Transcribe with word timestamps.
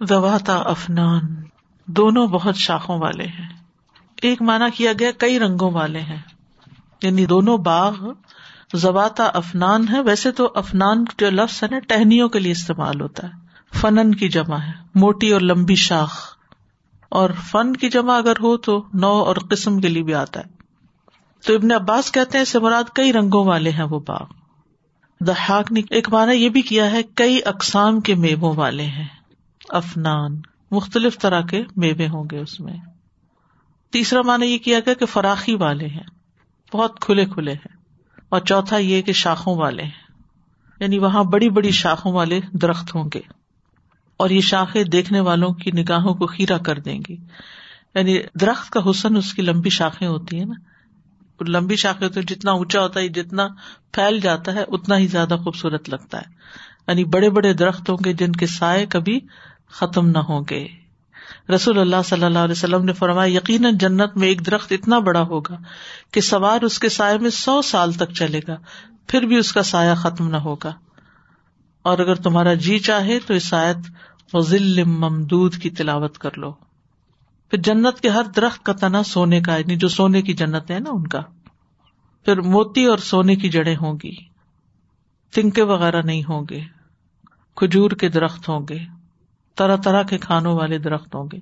دواتا 0.00 0.56
افنان۔ 0.56 1.20
دونوں 1.86 2.26
بہت 2.26 2.56
شاخوں 2.56 2.98
والے 2.98 3.24
ہیں۔ 3.24 3.48
ایک 4.22 4.42
مانا 4.42 4.68
کیا 4.68 4.92
گیا، 4.98 5.10
کئی 5.18 5.38
رنگوں 5.38 5.72
والے 5.72 6.00
ہیں۔ 6.00 6.22
یعنی 7.02 7.26
دونوں 7.26 7.58
باغ 7.58 7.94
زواتا 8.74 9.24
افنان 9.24 9.88
ہے 9.88 10.00
ویسے 10.00 10.30
تو 10.30 10.52
افنان 10.54 11.04
جو 11.18 11.30
لفظ 11.30 11.62
ہے 11.62 11.68
نا، 11.68 11.78
ٹہنیوں 11.78 12.28
کے 12.28 12.38
لیے 12.38 12.52
استعمال 12.52 13.00
ہوتا 13.00 13.26
ہے۔ 13.26 13.32
فنن 13.74 14.14
کی 14.14 14.28
جمع 14.28 14.56
ہے، 14.56 14.72
موٹی 14.94 15.32
اور 15.32 15.40
لمبی 15.40 15.74
شاخ۔ 15.74 16.36
اور 17.08 17.30
فن 17.30 17.72
کی 17.72 17.90
جمع 17.90 18.16
اگر 18.16 18.32
ہو 18.40 18.56
تو 18.56 18.84
نو 18.94 19.12
اور 19.12 19.36
قسم 19.50 19.80
کے 19.80 19.88
لیے 19.88 20.02
بھی 20.02 20.14
آتا 20.14 20.40
ہے۔ 20.40 20.46
تو 21.46 21.54
ابن 21.54 21.72
عباس 21.72 22.12
کہتے 22.12 22.38
ہیں، 22.38 22.42
اس 22.42 22.48
سے 22.48 22.58
مراد 22.58 22.84
کئی 22.94 23.12
رنگوں 23.12 23.44
والے 23.44 23.70
ہیں 23.70 23.84
وہ 23.84 24.00
باغ۔ 24.00 24.24
دہاک 25.20 25.72
نے 25.72 25.80
ایک 25.90 26.08
مانا 26.08 26.32
یہ 26.32 26.48
بھی 26.48 26.62
کیا 26.62 26.90
ہے، 26.90 27.02
کئی 27.02 27.40
اقسام 27.44 28.00
کے 28.00 28.14
میووں 28.14 28.54
والے 28.56 28.84
ہیں۔ 28.84 29.17
افنان، 29.68 30.40
مختلف 30.70 31.18
طرح 31.18 31.40
کے 31.40 31.62
میوے 31.76 32.08
ہوں 32.08 32.24
گے 32.30 32.38
اس 32.38 32.60
میں۔ 32.60 32.76
تیسرا 33.92 34.22
مانا 34.22 34.44
یہ 34.44 34.58
کیا 34.58 34.78
گیا 34.78 34.94
کہ 34.94 35.06
فراخی 35.06 35.54
والے 35.54 35.86
ہیں، 35.86 36.02
بہت 36.72 37.00
کھلے 37.00 37.26
کھلے 37.26 37.52
ہیں۔ 37.52 37.76
اور 38.28 38.40
چوتھا 38.40 38.78
یہ 38.78 39.02
کہ 39.02 39.12
شاخوں 39.12 39.56
والے 39.56 39.82
ہیں۔ 39.82 40.08
یعنی 40.80 40.98
وہاں 40.98 41.24
بڑی 41.24 41.50
بڑی 41.50 41.70
شاخوں 41.70 42.12
والے 42.12 42.40
درخت 42.52 42.94
ہوں 42.94 43.10
گے۔ 43.14 43.20
اور 44.16 44.30
یہ 44.30 44.40
شاخیں 44.40 44.84
دیکھنے 44.84 45.20
والوں 45.20 45.50
کی 45.50 45.70
نگاہوں 45.70 46.14
کو 46.14 46.26
کھیرا 46.26 46.58
کر 46.58 46.78
دیں 46.78 47.00
گی۔ 47.08 47.16
یعنی 47.94 48.18
درخت 48.40 48.70
کا 48.70 48.80
حسن 48.90 49.16
اس 49.16 49.34
کی 49.34 49.42
لمبی 49.42 49.70
شاخیں 49.70 50.08
ہوتی 50.08 50.38
ہیں 50.38 50.44
نا۔ 50.44 50.54
لمبی 51.48 51.76
شاخیں 51.76 52.08
تو 52.08 52.20
جتنا 52.20 52.52
اونچا 52.52 52.80
ہوتا 52.80 53.00
ہے، 53.00 53.08
جتنا 53.08 53.48
پھیل 53.92 54.20
جاتا 54.20 54.54
ہے، 54.54 54.64
اتنا 54.68 54.98
ہی 54.98 55.06
زیادہ 55.06 55.36
خوبصورت 55.44 55.88
لگتا 55.88 56.18
ہے۔ 56.18 56.30
یعنی 56.88 57.04
بڑے 57.04 57.30
بڑے 57.30 57.52
درخت 57.52 57.90
ہوں 57.90 57.96
گے 58.04 58.12
جن 58.12 58.32
کے 58.32 58.46
سائے 58.46 58.86
کبھی 58.86 59.20
ختم 59.70 60.08
نہ 60.08 60.18
ہوں 60.18 60.44
گے۔ 60.50 60.68
رسول 61.54 61.78
اللہ 61.78 61.96
صلی 62.04 62.24
اللہ 62.24 62.38
علیہ 62.38 62.52
وسلم 62.52 62.84
نے 62.84 62.92
فرمایا، 62.92 63.36
یقیناً 63.36 63.78
جنت 63.78 64.16
میں 64.16 64.28
ایک 64.28 64.46
درخت 64.46 64.72
اتنا 64.72 64.98
بڑا 64.98 65.22
ہوگا 65.22 65.56
کہ 66.10 66.20
سوار 66.20 66.62
اس 66.62 66.78
کے 66.78 66.88
سائے 66.88 67.18
میں 67.18 67.30
سو 67.30 67.62
سال 67.62 67.92
تک 67.92 68.12
چلے 68.12 68.40
گا، 68.48 68.56
پھر 69.06 69.22
بھی 69.22 69.36
اس 69.36 69.52
کا 69.52 69.62
سایہ 69.62 69.94
ختم 69.94 70.28
نہ 70.28 70.36
ہوگا۔ 70.36 70.72
اور 71.82 71.98
اگر 71.98 72.14
تمہارا 72.14 72.54
جی 72.54 72.78
چاہے 72.78 73.18
تو 73.26 73.34
اس 73.34 73.54
آیت 73.54 73.76
وزل 74.34 74.84
ممدود 74.84 75.56
کی 75.56 75.70
تلاوت 75.70 76.18
کر 76.18 76.38
لو۔ 76.38 76.52
پھر 77.50 77.58
جنت 77.58 78.00
کے 78.00 78.08
ہر 78.08 78.24
درخت 78.24 78.64
کا 78.64 78.72
تنا 78.72 79.02
سونے 79.02 79.40
کا 79.40 79.56
یعنی 79.56 79.76
جو 79.76 79.88
سونے 79.88 80.22
کی 80.22 80.32
جنت 80.32 80.70
ہے 80.70 80.78
نا 80.78 80.90
ان 80.90 81.06
کا۔ 81.06 81.20
پھر 82.24 82.40
موتی 82.40 82.84
اور 82.84 82.98
سونے 82.98 83.36
کی 83.36 83.48
جڑیں 83.48 83.76
ہوں 83.76 83.98
گی۔ 84.02 84.14
تنکے 85.34 85.62
وغیرہ 85.62 86.02
نہیں 86.02 86.22
ہوں 86.28 86.46
گے۔ 86.50 86.60
کھجور 87.56 87.90
کے 87.90 88.08
درخت 88.08 88.48
ہوں 88.48 88.66
گے۔ 88.68 88.97
طرح 89.58 89.76
طرح 89.76 90.02
کے 90.02 90.18
کھانوں 90.18 90.56
والے 90.56 90.78
درخت 90.78 91.14
ہوں 91.14 91.28
گے۔ 91.32 91.38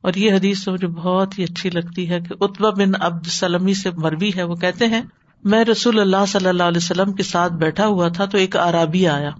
اور 0.00 0.14
یہ 0.14 0.32
حدیث 0.32 0.68
مجھے 0.68 0.86
بہت 0.86 1.38
ہی 1.38 1.44
اچھی 1.44 1.70
لگتی 1.70 2.10
ہے 2.10 2.20
کہ 2.20 2.34
اتبا 2.40 2.70
بن 2.70 3.02
عبد 3.02 3.26
سلمی 3.26 3.74
سے 3.74 3.90
مروی 3.90 4.30
ہے۔ 4.36 4.42
وہ 4.42 4.54
کہتے 4.54 4.86
ہیں، 4.86 5.02
میں 5.44 5.64
رسول 5.64 6.00
اللہ 6.00 6.26
صلی 6.28 6.48
اللہ 6.48 6.62
علیہ 6.62 6.76
وسلم 6.76 7.12
کے 7.12 7.22
ساتھ 7.22 7.52
بیٹھا 7.52 7.86
ہوا 7.86 8.08
تھا 8.08 8.24
تو 8.24 8.38
ایک 8.38 8.56
عرابی 8.56 9.08
آیا۔ 9.08 9.30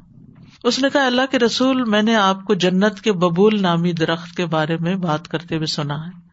اس 0.65 0.79
نے 0.79 0.89
کہا، 0.93 1.07
اللہ 1.07 1.23
کے 1.31 1.39
رسول، 1.39 1.85
میں 1.85 2.03
نے 2.03 2.17
آپ 2.17 2.45
کو 2.45 2.55
جنت 2.55 3.01
کے 3.01 3.13
ببول 3.13 3.63
نامی 3.63 3.93
درخت 3.93 4.37
کے 4.37 4.47
بارے 4.47 4.77
میں 4.77 4.95
بات 4.95 5.29
کرتے 5.29 5.57
ہوئے 5.57 5.67
سنا 5.67 6.07
ہے۔ 6.07 6.28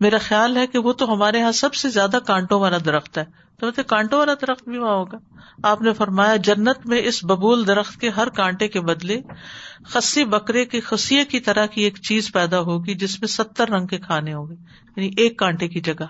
میرا 0.00 0.16
خیال 0.20 0.56
ہے 0.56 0.66
کہ 0.66 0.78
وہ 0.78 0.92
تو 0.92 1.12
ہمارے 1.12 1.38
یہاں 1.38 1.52
سب 1.52 1.74
سے 1.74 1.88
زیادہ 1.88 2.18
کانٹوں 2.26 2.60
والا 2.60 2.76
درخت 2.84 3.18
ہے۔ 3.18 3.24
تو 3.60 3.70
کانٹوں 3.86 4.18
والا 4.18 4.34
درخت 4.34 4.68
بھی 4.68 4.78
وہاں 4.78 4.94
ہوگا۔ 4.94 5.16
آپ 5.62 5.82
نے 5.82 5.92
فرمایا 5.92 6.36
جنت 6.36 6.86
میں 6.86 7.02
اس 7.04 7.24
ببول 7.24 7.66
درخت 7.66 8.00
کے 8.00 8.08
ہر 8.08 8.28
کانٹے 8.28 8.68
کے 8.68 8.80
بدلے 8.80 9.20
خسی 9.86 10.24
بکرے 10.24 10.64
کے 10.64 10.80
خسیے 10.80 11.24
کی 11.24 11.40
طرح 11.40 11.66
کی 11.66 11.82
ایک 11.82 11.98
چیز 12.00 12.32
پیدا 12.32 12.60
ہوگی 12.60 12.94
جس 12.94 13.20
میں 13.20 13.28
ستر 13.28 13.68
رنگ 13.68 13.86
کے 13.86 13.98
کھانے 13.98 14.34
ہوں 14.34 14.46
گے۔ 14.48 14.54
یعنی 14.96 15.10
ایک 15.16 15.38
کانٹے 15.38 15.68
کی 15.68 15.80
جگہ۔ 15.80 16.06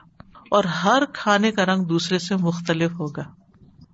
اور 0.51 0.65
ہر 0.65 1.03
کھانے 1.13 1.53
کا 1.53 1.65
رنگ 1.65 1.85
دوسرے 1.85 2.19
سے 2.19 2.37
مختلف 2.37 2.93
ہوگا۔ 2.93 3.23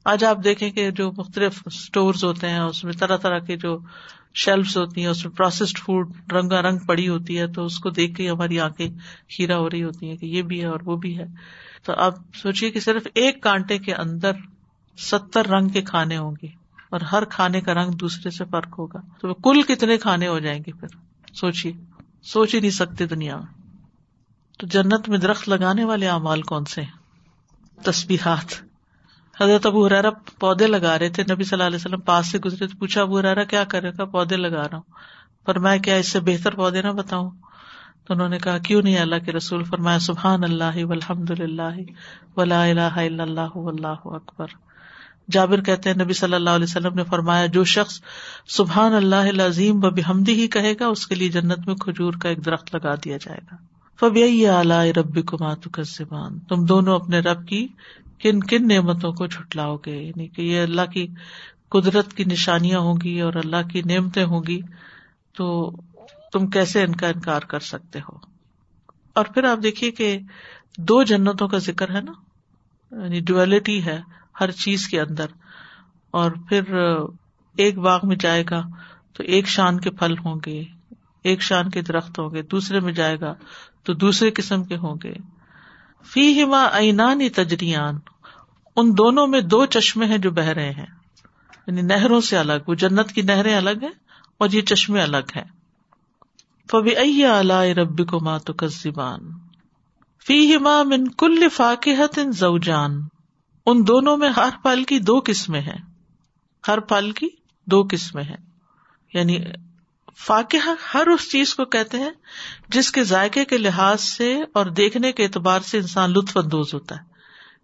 آج 0.04 0.25
آپ 0.25 0.38
دیکھیں 0.44 0.70
کہ 0.70 0.91
جو 0.91 1.12
مختلف 1.16 1.62
اسٹور 1.66 2.14
ہوتے 2.22 2.48
ہیں، 2.48 2.60
اس 2.60 2.84
میں 2.84 2.92
طرح 2.92 3.16
طرح 3.16 3.38
کے 3.38 3.56
جو 3.56 3.78
شیلفس 4.34 4.76
ہوتی 4.76 5.00
ہیں، 5.00 5.09
اس 5.09 5.25
میں 5.25 5.37
پروسیسڈ 5.37 5.78
فوڈ 5.78 6.12
رنگا 6.32 6.62
رنگ 6.62 6.78
پڑی 6.78 7.09
ہوتی 7.09 7.38
ہے، 7.38 7.47
تو 7.47 7.65
اس 7.65 7.78
کو 7.78 7.91
دیکھ 7.91 8.15
کے 8.15 8.31
ہماری 8.31 8.60
آنکھیں 8.60 8.88
کھیرا 9.28 9.59
ہو 9.59 9.70
رہی 9.70 9.84
ہوتی 9.84 10.09
ہیں 10.09 10.16
کہ 10.16 10.26
یہ 10.26 10.43
بھی 10.43 10.60
ہے 10.60 10.66
اور 10.66 10.81
وہ 10.84 10.97
بھی 10.97 11.19
ہے۔ 11.19 11.25
تو 11.82 11.93
آپ 11.97 12.15
سوچیے 12.34 12.70
کہ 12.70 12.81
صرف 12.81 13.06
ایک 13.15 13.43
کانٹے 13.43 13.78
کے 13.78 13.94
اندر 13.94 14.32
ستر 14.98 15.47
رنگ 15.47 15.69
کے 15.69 15.82
کھانے 15.82 16.16
ہوں 16.16 16.32
گے 16.43 16.47
اور 16.91 17.00
ہر 17.00 17.25
کھانے 17.25 17.60
کا 17.60 17.75
رنگ 17.75 17.91
دوسرے 17.91 18.31
سے 18.31 18.44
فرق 18.44 18.78
ہوگا۔ 18.78 19.00
تو 19.20 19.34
کل 19.34 19.62
کتنے 19.62 19.97
کھانے 19.97 20.28
ہو 20.28 20.38
جائیں 20.38 20.60
گے 20.66 20.72
پھر؟ 20.72 20.88
سوچیے 21.34 21.72
سوچ 22.22 22.54
ہی 22.54 22.60
نہیں 22.60 22.70
سکتے 22.70 23.06
دنیا 23.06 23.37
میں۔ 23.37 23.62
تو 24.59 24.66
جنت 24.66 25.09
میں 25.09 25.19
درخت 25.19 25.49
لگانے 25.49 25.84
والے 25.84 26.09
اعمال 26.09 26.43
کون 26.43 26.64
سے 26.64 26.82
تصبیحات 27.82 28.71
حضرت 29.41 29.66
ابو 29.66 29.87
حرارا 29.87 30.10
پودے 30.41 30.66
لگا 30.66 30.98
رہے 30.98 31.09
تھے، 31.09 31.22
نبی 31.31 31.44
صلی 31.44 31.56
اللہ 31.56 31.66
علیہ 31.66 31.76
وسلم 31.76 32.00
پاس 32.00 32.26
سے 32.26 32.38
گزرے 32.38 32.66
تو 32.66 32.76
پوچھا، 32.78 33.03
ابو 33.03 33.19
حرارا 33.19 33.44
کیا 33.44 33.65
کرے 33.65 33.91
گا 33.98 34.04
پودے 34.04 34.37
لگا 34.37 34.62
رہا 34.62 34.76
ہوں۔ 34.76 34.82
پر 35.47 35.59
میں 35.59 35.78
کیا 35.78 35.94
اس 35.94 36.09
سے 36.09 36.20
بہتر 36.20 36.54
پودے 36.54 36.82
نہ 36.82 36.88
بتاؤں؟ 36.88 37.31
تو 38.04 38.15
انہوں 38.15 38.28
نے 38.28 38.38
کہا، 38.38 38.59
کیوں 38.59 38.82
نہیں؟ 38.82 38.98
اللہ 38.98 39.16
کے 39.25 39.32
رسول 39.32 39.65
فرمایا 39.65 39.98
سبحان 39.98 40.44
اللہ 40.44 40.84
الحمد 40.91 41.31
للہ 41.31 41.76
ولا 42.37 42.65
الہ 42.65 42.81
الا 42.81 43.22
اللہ 43.22 43.56
اللہ 43.56 44.00
اکبر 44.04 44.47
جابر 45.31 45.60
کہتے 45.60 45.91
ہیں، 45.91 46.04
نبی 46.04 46.12
صلی 46.12 46.34
اللہ 46.34 46.50
علیہ 46.50 46.66
وسلم 46.69 46.94
نے 46.94 47.04
فرمایا، 47.04 47.47
جو 47.47 47.64
شخص 47.64 48.00
سبحان 48.47 48.94
اللہ 48.94 49.43
عظیم 49.47 49.76
و 49.76 49.91
بحمدی 49.91 50.32
ہی 50.32 50.49
کہے 50.49 50.75
گا، 50.81 50.87
اس 50.87 51.06
کے 51.06 51.14
لیے 51.14 51.28
جنت 51.28 51.59
میں 51.66 51.75
کھجور 51.75 52.12
کا 52.12 52.28
ایک 52.28 52.44
درخت 52.44 52.75
لگا 52.75 52.94
دیا 52.94 53.16
جائے 53.16 53.38
گا۔ 53.53 53.56
فب 54.00 54.16
یہی 54.16 54.47
اعلی 54.47 54.93
ربی 54.93 55.22
تم 56.49 56.64
دونوں 56.64 56.94
اپنے 56.94 57.19
رب 57.19 57.49
کی 57.49 57.69
کن 58.22 58.40
کن 58.40 58.66
نعمتوں 58.68 59.12
کو 59.12 59.26
چھٹلاؤ 59.26 59.76
گے؟ 59.76 59.96
یعنی 59.96 60.26
کہ 60.28 60.42
یہ 60.42 60.62
اللہ 60.62 60.90
کی 60.92 61.06
قدرت 61.68 62.12
کی 62.12 62.24
نشانیاں 62.24 62.80
ہوں 62.80 62.96
گی 63.02 63.20
اور 63.20 63.34
اللہ 63.34 63.68
کی 63.68 63.82
نعمتیں 63.84 64.24
ہوں 64.24 64.42
گی، 64.48 64.60
تو 65.34 65.70
تم 66.32 66.46
کیسے 66.46 66.82
ان 66.82 66.94
کا 66.94 67.08
انکار 67.08 67.42
کر 67.42 67.60
سکتے 67.60 67.98
ہو؟ 67.98 68.16
اور 69.12 69.24
پھر 69.24 69.44
آپ 69.44 69.62
دیکھیے 69.62 69.90
کہ 69.90 70.18
دو 70.78 71.02
جنتوں 71.02 71.48
کا 71.48 71.58
ذکر 71.58 71.94
ہے 71.94 72.00
نا 72.00 72.12
یعنی 72.92 73.20
ڈویلٹی 73.20 73.84
ہے 73.84 74.00
ہر 74.40 74.50
چیز 74.50 74.86
کے 74.88 75.00
اندر، 75.00 75.26
اور 76.10 76.30
پھر 76.48 76.74
ایک 77.56 77.78
باغ 77.78 78.00
میں 78.02 78.16
جائے 78.16 78.44
گا 78.50 78.62
تو 79.12 79.22
ایک 79.22 79.48
شان 79.48 79.80
کے 79.80 79.90
پھل 79.90 80.14
ہوں 80.18 80.40
گے، 80.46 80.62
ایک 81.24 81.42
شان 81.42 81.70
کے 81.70 81.82
درخت 81.82 82.18
ہوں 82.18 82.34
گے، 82.34 82.42
دوسرے 82.42 82.80
میں 82.80 82.92
جائے 82.92 83.20
گا 83.20 83.34
تو 83.82 83.92
دوسرے 83.94 84.30
قسم 84.30 84.64
کے 84.64 84.76
ہوں 84.76 84.96
گے۔ 85.04 85.12
فی 86.04 86.42
ہما 86.42 86.64
اینانی 86.64 87.28
تجریان۔ 87.28 87.98
ان 88.76 88.92
دونوں 88.98 89.26
میں 89.26 89.40
دو 89.40 89.66
چشمے 89.66 90.06
ہیں 90.06 90.18
جو 90.18 90.30
بہ 90.30 90.42
رہے 90.42 90.70
ہیں۔ 90.70 90.86
یعنی 91.66 91.82
نہروں 91.82 92.20
سے 92.20 92.38
الگ، 92.38 92.52
وہ 92.66 92.74
جنت 92.74 93.12
کی 93.12 93.22
نہریں 93.22 93.56
الگ 93.56 93.70
ہیں 93.70 93.92
اور 94.38 94.48
یہ 94.52 94.62
چشمے 94.62 95.02
الگ 95.02 95.36
ہیں۔ 95.36 95.44
فبی 96.70 96.96
ائی 96.96 97.74
ربی 97.74 98.04
کو 98.04 98.20
ماتو 98.20 98.52
کزبان 98.52 99.20
فی 100.26 100.56
ہما 100.56 100.82
من 100.82 101.08
کل 101.08 101.48
فاقحت 101.48 102.19
ان 102.19 102.32
زوجان۔ 102.32 103.02
ان 103.66 103.86
دونوں 103.88 104.16
میں 104.16 104.28
ہر 104.28 104.48
پھل 104.62 104.84
کی 104.84 104.98
دو 104.98 105.20
قسمیں 105.24 105.60
ہیں۔ 105.60 105.78
ہر 106.69 106.80
پھل 106.80 107.10
کی 107.10 107.28
دو 107.66 107.86
قسمیں 107.90 108.24
ہیں۔ 108.24 108.36
یعنی 109.14 109.38
فاقہ 110.18 110.94
ہر 110.94 111.06
اس 111.06 111.30
چیز 111.30 111.54
کو 111.54 111.64
کہتے 111.64 111.98
ہیں 111.98 112.10
جس 112.68 112.92
کے 112.92 113.04
ذائقے 113.04 113.44
کے 113.44 113.58
لحاظ 113.58 114.00
سے 114.00 114.40
اور 114.52 114.66
دیکھنے 114.66 115.12
کے 115.12 115.24
اعتبار 115.24 115.60
سے 115.60 115.78
انسان 115.78 116.10
لطف 116.10 116.36
اندوز 116.36 116.74
ہوتا 116.74 116.94
ہے۔ 116.94 117.00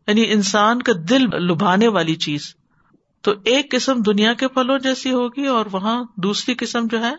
یعنی 0.06 0.32
انسان 0.32 0.82
کا 0.82 0.92
دل 1.08 1.22
لبھانے 1.22 1.88
والی 1.88 2.14
چیز۔ 2.14 2.54
تو 3.20 3.32
ایک 3.44 3.70
قسم 3.70 4.02
دنیا 4.02 4.32
کے 4.32 4.48
پھلوں 4.48 4.78
جیسی 4.78 5.12
ہوگی 5.12 5.46
اور 5.46 5.66
وہاں 5.72 6.04
دوسری 6.16 6.54
قسم 6.54 6.86
جو 6.90 7.04
ہے 7.04 7.14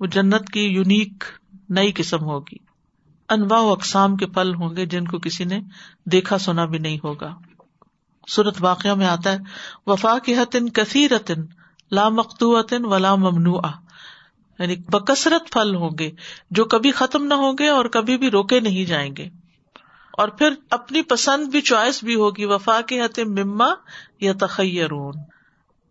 وہ 0.00 0.06
جنت 0.06 0.50
کی 0.50 0.60
یونیک 0.60 1.24
نئی 1.68 1.92
قسم 1.92 2.20
ہوگی۔ 2.20 2.56
انواع 3.28 3.60
و 3.60 3.72
اقسام 3.72 4.16
کے 4.16 4.26
پھل 4.26 4.54
ہوں 4.54 4.76
گے 4.76 4.86
جن 4.86 5.04
کو 5.04 5.18
کسی 5.18 5.44
نے 5.44 5.60
دیکھا 6.04 6.38
سنا 6.38 6.64
بھی 6.64 6.78
نہیں 6.78 6.98
ہوگا۔ 7.04 7.34
سورت 8.28 8.56
واقعہ 8.60 8.94
میں 8.94 9.06
آتا 9.06 9.32
ہے 9.32 9.38
وفا 9.86 10.18
کی 10.18 10.34
حتن 10.34 10.68
کثیرتن 10.68 11.42
لامختوطن 11.92 12.84
ولا 12.84 13.14
ممنوع 13.14 13.60
یعنی 14.58 14.76
بکثرت 14.92 15.50
پھل 15.52 15.74
ہوں 15.74 15.98
گے 15.98 16.10
جو 16.50 16.64
کبھی 16.64 16.90
ختم 16.90 17.26
نہ 17.26 17.34
ہوں 17.34 17.56
گے 17.58 17.68
اور 17.68 17.84
کبھی 17.84 18.16
بھی 18.18 18.30
روکے 18.30 18.60
نہیں 18.60 18.84
جائیں 18.84 19.10
گے 19.16 19.28
اور 20.12 20.28
پھر 20.28 20.54
اپنی 20.70 21.02
پسند 21.02 21.48
بھی 21.48 21.60
چوائس 21.60 22.02
بھی 22.04 22.14
ہوگی 22.14 22.44
وفا 22.44 22.80
کے 22.80 23.00
حت 23.04 23.18
مما 23.28 23.68
یا 24.20 24.32
تخیرون 24.40 25.22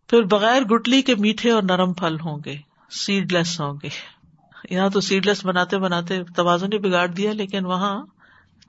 پھر 0.10 0.24
بغیر 0.24 0.64
گٹلی 0.64 1.02
کے 1.02 1.16
میٹھے 1.16 1.52
اور 1.52 1.64
نرم 1.64 1.94
پھل 1.94 2.20
ہوں 2.20 2.40
گے 2.46 2.56
سیڈ 2.96 3.32
لیس 3.32 3.60
ہوں 3.62 3.78
گے 3.84 3.90
یہاں 4.70 4.90
تو 4.90 5.02
سیڈ 5.02 5.26
لیس 5.26 5.46
بناتے 5.46 5.78
بناتے 5.78 6.24
توازن 6.36 6.70
نے 6.70 6.78
بگاڑ 6.80 7.08
دیا 7.08 7.34
لیکن 7.34 7.66
وہاں 7.66 7.96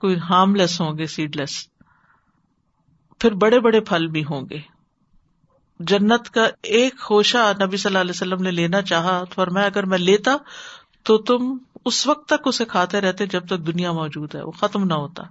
کوئی 0.01 0.15
ہارم 0.29 0.55
لیس 0.55 0.79
ہوں 0.81 0.97
گے 0.97 1.05
سیڈ 1.05 1.35
لیس 1.35 1.55
پھر 3.21 3.33
بڑے 3.33 3.59
بڑے 3.59 3.79
پھل 3.79 4.07
بھی 4.07 4.23
ہوں 4.23 4.49
گے 4.49 4.59
جنت 5.79 6.29
کا 6.29 6.47
ایک 6.63 6.99
خوشہ 6.99 7.51
نبی 7.61 7.77
صلی 7.77 7.89
اللہ 7.89 7.99
علیہ 7.99 8.11
وسلم 8.11 8.41
نے 8.41 8.51
لینا 8.51 8.81
چاہا 8.81 9.23
تو 9.35 9.51
میں 9.51 9.65
اگر 9.65 9.85
میں 9.85 9.97
لیتا 9.97 10.37
تو 11.03 11.17
تم 11.17 11.57
اس 11.85 12.07
وقت 12.07 12.27
تک 12.27 12.47
اسے 12.47 12.65
کھاتے 12.65 13.01
رہتے 13.01 13.25
جب 13.25 13.45
تک 13.45 13.59
دنیا 13.59 13.91
موجود 13.91 14.35
ہے، 14.35 14.41
وہ 14.41 14.51
ختم 14.51 14.83
نہ 14.83 14.93
ہوتا۔ 14.93 15.23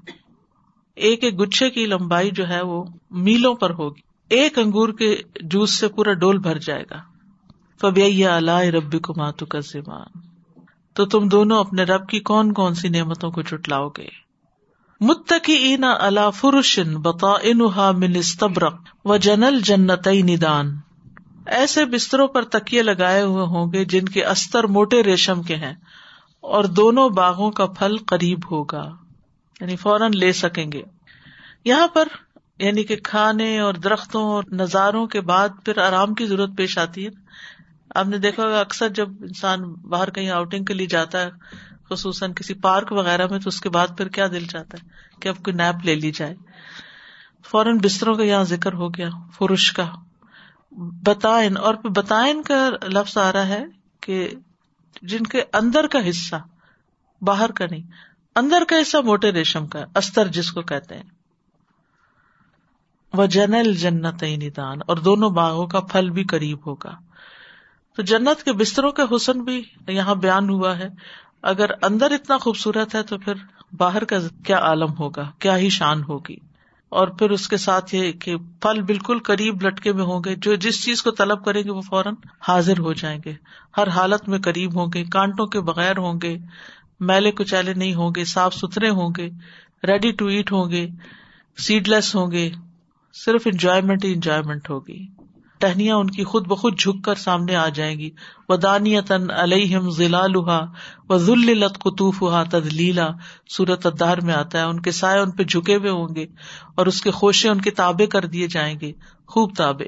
ایک 0.94 1.24
ایک 1.24 1.40
گچھے 1.40 1.70
کی 1.70 1.86
لمبائی 1.86 2.30
جو 2.30 2.48
ہے 2.48 2.62
وہ 2.62 2.84
میلوں 3.10 3.54
پر 3.54 3.70
ہوگی۔ 3.70 4.00
ایک 4.28 4.58
انگور 4.58 4.88
کے 4.88 5.22
جوس 5.42 5.70
سے 5.70 5.88
پورا 5.88 6.12
ڈول 6.12 6.38
بھر 6.38 6.58
جائے 6.58 6.84
گا۔ 6.90 6.96
فبی 7.80 8.26
اللہ 8.26 8.58
ربی 8.58 8.98
کو 8.98 9.14
ماتو 9.16 9.46
کا 9.46 10.04
تو 10.92 11.06
تم 11.06 11.28
دونوں 11.28 11.58
اپنے 11.58 11.82
رب 11.82 12.08
کی 12.08 12.20
کون 12.20 12.52
کون 12.52 12.74
سی 12.74 12.88
نعمتوں 12.88 13.30
کو 13.30 13.42
چٹلاؤ 13.42 13.88
گے؟ 13.88 14.27
متقی 15.00 15.76
اللہ 15.82 16.30
فرشن 16.34 16.96
بتا 16.96 17.90
من 17.92 18.16
استبرق 18.16 18.74
و 19.04 19.16
جنل 19.16 19.60
جنت 19.60 20.08
ندان 20.08 20.76
ایسے 21.46 21.84
بستروں 21.84 22.28
پر 22.28 22.42
تکیے 22.42 22.82
لگائے 22.82 23.22
ہوئے 23.22 23.44
ہوں 23.46 23.72
گے 23.72 23.84
جن 23.84 24.04
کے 24.04 24.24
استر 24.24 24.64
موٹے 24.64 25.02
ریشم 25.02 25.42
کے 25.42 25.56
ہیں 25.56 25.74
اور 26.40 26.64
دونوں 26.64 27.08
باغوں 27.08 27.50
کا 27.50 27.66
پھل 27.66 27.96
قریب 27.96 28.38
ہوگا۔ 28.50 28.90
یعنی 29.60 29.76
فوراً 29.76 30.10
لے 30.14 30.32
سکیں 30.32 30.72
گے۔ 30.72 30.82
یہاں 31.64 31.88
پر 31.88 32.08
یعنی 32.58 32.84
کہ 32.84 32.96
کھانے 32.96 33.58
اور 33.58 33.74
درختوں 33.74 34.22
اور 34.22 34.44
نظاروں 34.52 35.06
کے 35.06 35.20
بعد 35.20 35.48
پھر 35.64 35.78
آرام 35.78 36.14
کی 36.14 36.26
ضرورت 36.26 36.50
پیش 36.56 36.78
آتی 36.78 37.04
ہے۔ 37.04 37.10
آپ 37.94 38.06
نے 38.06 38.18
دیکھا 38.18 38.42
ہوگا 38.42 38.60
اکثر 38.60 38.88
جب 38.88 39.08
انسان 39.20 39.72
باہر 39.72 40.10
کہیں 40.10 40.30
آؤٹنگ 40.30 40.64
کے 40.64 40.74
لیے 40.74 40.86
جاتا 40.86 41.20
ہے 41.20 41.30
خصوصاً 41.90 42.32
کسی 42.32 42.54
پارک 42.54 42.92
وغیرہ 42.92 43.26
میں، 43.30 43.38
تو 43.38 43.48
اس 43.48 43.60
کے 43.60 43.68
بعد 43.68 43.86
پھر 43.96 44.08
کیا 44.08 44.26
دل 44.26 44.46
چاہتا 44.46 44.78
ہے 44.82 44.88
کہ 45.20 45.28
اب 45.28 45.36
کوئی 45.36 45.56
نیپ 45.56 45.84
لے 45.84 45.94
لی 45.94 46.10
جائے۔ 46.10 46.34
فوراً 47.50 47.78
بستروں 47.78 48.14
کا 48.14 48.22
یہاں 48.22 48.44
ذکر 48.44 48.72
ہو 48.72 48.88
گیا 48.88 49.08
فرش 49.38 49.72
کا۔ 49.72 49.90
بتائن، 51.06 51.56
اور 51.56 51.74
بتائن 51.74 52.42
کا 52.42 52.70
لفظ 52.82 53.18
آ 53.18 53.32
رہا 53.32 53.46
ہے 53.46 53.64
کہ 54.00 54.28
جن 55.02 55.22
کے 55.22 55.42
اندر 55.52 55.86
کا 55.86 56.10
حصہ، 56.10 56.36
باہر 57.22 57.50
کا 57.50 57.64
نہیں، 57.70 57.82
اندر 58.36 58.62
کا 58.68 58.76
حصہ 58.82 58.96
موٹے 58.96 59.32
ریشم 59.32 59.66
کا 59.66 59.84
استر 59.94 60.26
جس 60.26 60.52
کو 60.52 60.62
کہتے 60.62 60.94
ہیں۔ 60.94 61.02
وہ 63.12 63.26
جنل 63.26 63.74
جنت 63.76 64.22
ندان 64.22 64.78
اور 64.86 64.96
دونوں 64.96 65.30
باغوں 65.30 65.66
کا 65.66 65.80
پھل 65.80 66.10
بھی 66.10 66.24
قریب 66.24 66.66
ہوگا۔ 66.66 66.94
تو 67.96 68.02
جنت 68.02 68.44
کے 68.44 68.52
بستروں 68.52 68.90
کے 68.90 69.16
حسن 69.16 69.42
بھی 69.42 69.62
یہاں 69.88 70.14
بیان 70.14 70.50
ہوا 70.50 70.78
ہے۔ 70.78 70.88
اگر 71.42 71.70
اندر 71.82 72.10
اتنا 72.10 72.38
خوبصورت 72.38 72.94
ہے 72.94 73.02
تو 73.02 73.18
پھر 73.18 73.34
باہر 73.72 74.04
کا 74.04 74.16
کیا 74.44 74.58
عالم 74.58 74.92
ہوگا؟ 74.98 75.30
کیا 75.38 75.58
ہی 75.58 75.68
شان 75.68 76.02
ہوگی؟ 76.02 76.36
اور 76.88 77.08
پھر 77.08 77.30
اس 77.30 77.48
کے 77.48 77.56
ساتھ 77.56 77.94
یہ 77.94 78.12
کہ 78.12 78.36
پھل 78.36 78.82
بالکل 78.82 79.18
قریب 79.18 79.62
لٹکے 79.62 79.92
میں 79.92 80.04
ہوں 80.04 80.20
گے، 80.24 80.34
جو 80.36 80.54
جس 80.54 80.84
چیز 80.84 81.02
کو 81.02 81.10
طلب 81.10 81.44
کریں 81.44 81.62
گے 81.64 81.70
وہ 81.70 81.80
فوراً 81.80 82.14
حاضر 82.48 82.78
ہو 82.78 82.92
جائیں 82.92 83.20
گے۔ 83.24 83.34
ہر 83.76 83.88
حالت 83.88 84.28
میں 84.28 84.38
قریب 84.38 84.78
ہوں 84.78 84.86
گے، 84.94 85.04
کانٹوں 85.04 85.46
کے 85.46 85.60
بغیر 85.60 85.98
ہوں 85.98 86.20
گے، 86.22 86.38
میلے 87.00 87.30
کچالے 87.30 87.74
نہیں 87.74 87.94
ہوں 87.94 88.10
گے، 88.16 88.24
صاف 88.24 88.54
ستھرے 88.54 88.88
ہوں 88.88 89.10
گے 89.16 89.30
ریڈی 89.86 90.12
ٹو 90.12 90.26
ایٹ 90.26 90.52
ہوں 90.52 90.70
گے 90.70 90.88
سیڈ 91.58 91.88
لیس 91.88 92.14
ہوں 92.14 92.30
گے، 92.30 92.50
صرف 93.14 93.42
انجوائےمنٹ 93.46 94.04
ہی 94.04 94.12
انجوائےمنٹ 94.12 94.70
ہوگی۔ 94.70 95.17
ٹہنیاں 95.58 95.96
ان 95.96 96.10
کی 96.10 96.24
خود 96.24 96.46
بخود 96.46 96.78
جھک 96.78 97.04
کر 97.04 97.14
سامنے 97.14 97.56
آ 97.56 97.68
جائیں 97.68 97.98
گی۔ 97.98 98.10
و 98.48 98.56
تن 98.56 99.30
الم 99.30 99.90
ضلع 99.90 100.26
لہا 100.26 100.72
و 101.08 101.18
ذلت 101.18 101.78
قطوف 101.78 102.22
ہوا 102.22 102.42
تدلیلا 102.42 103.08
سورت 103.48 103.86
ادار 103.86 104.18
میں 104.18 104.34
آتا 104.34 104.58
ہے، 104.58 104.64
ان 104.64 104.80
کے 104.80 104.90
سائے 104.90 105.20
ان 105.20 105.30
پہ 105.30 105.42
جھکے 105.42 105.76
ہوئے 105.76 105.90
ہوں 105.90 106.14
گے 106.14 106.26
اور 106.74 106.86
اس 106.86 107.00
کے 107.00 107.10
خوشے 107.10 107.48
ان 107.48 107.60
کے 107.60 107.70
تابے 107.70 108.06
کر 108.06 108.24
دیے 108.24 108.46
جائیں 108.46 108.80
گے۔ 108.80 108.92
خوب 109.26 109.54
تابے 109.56 109.86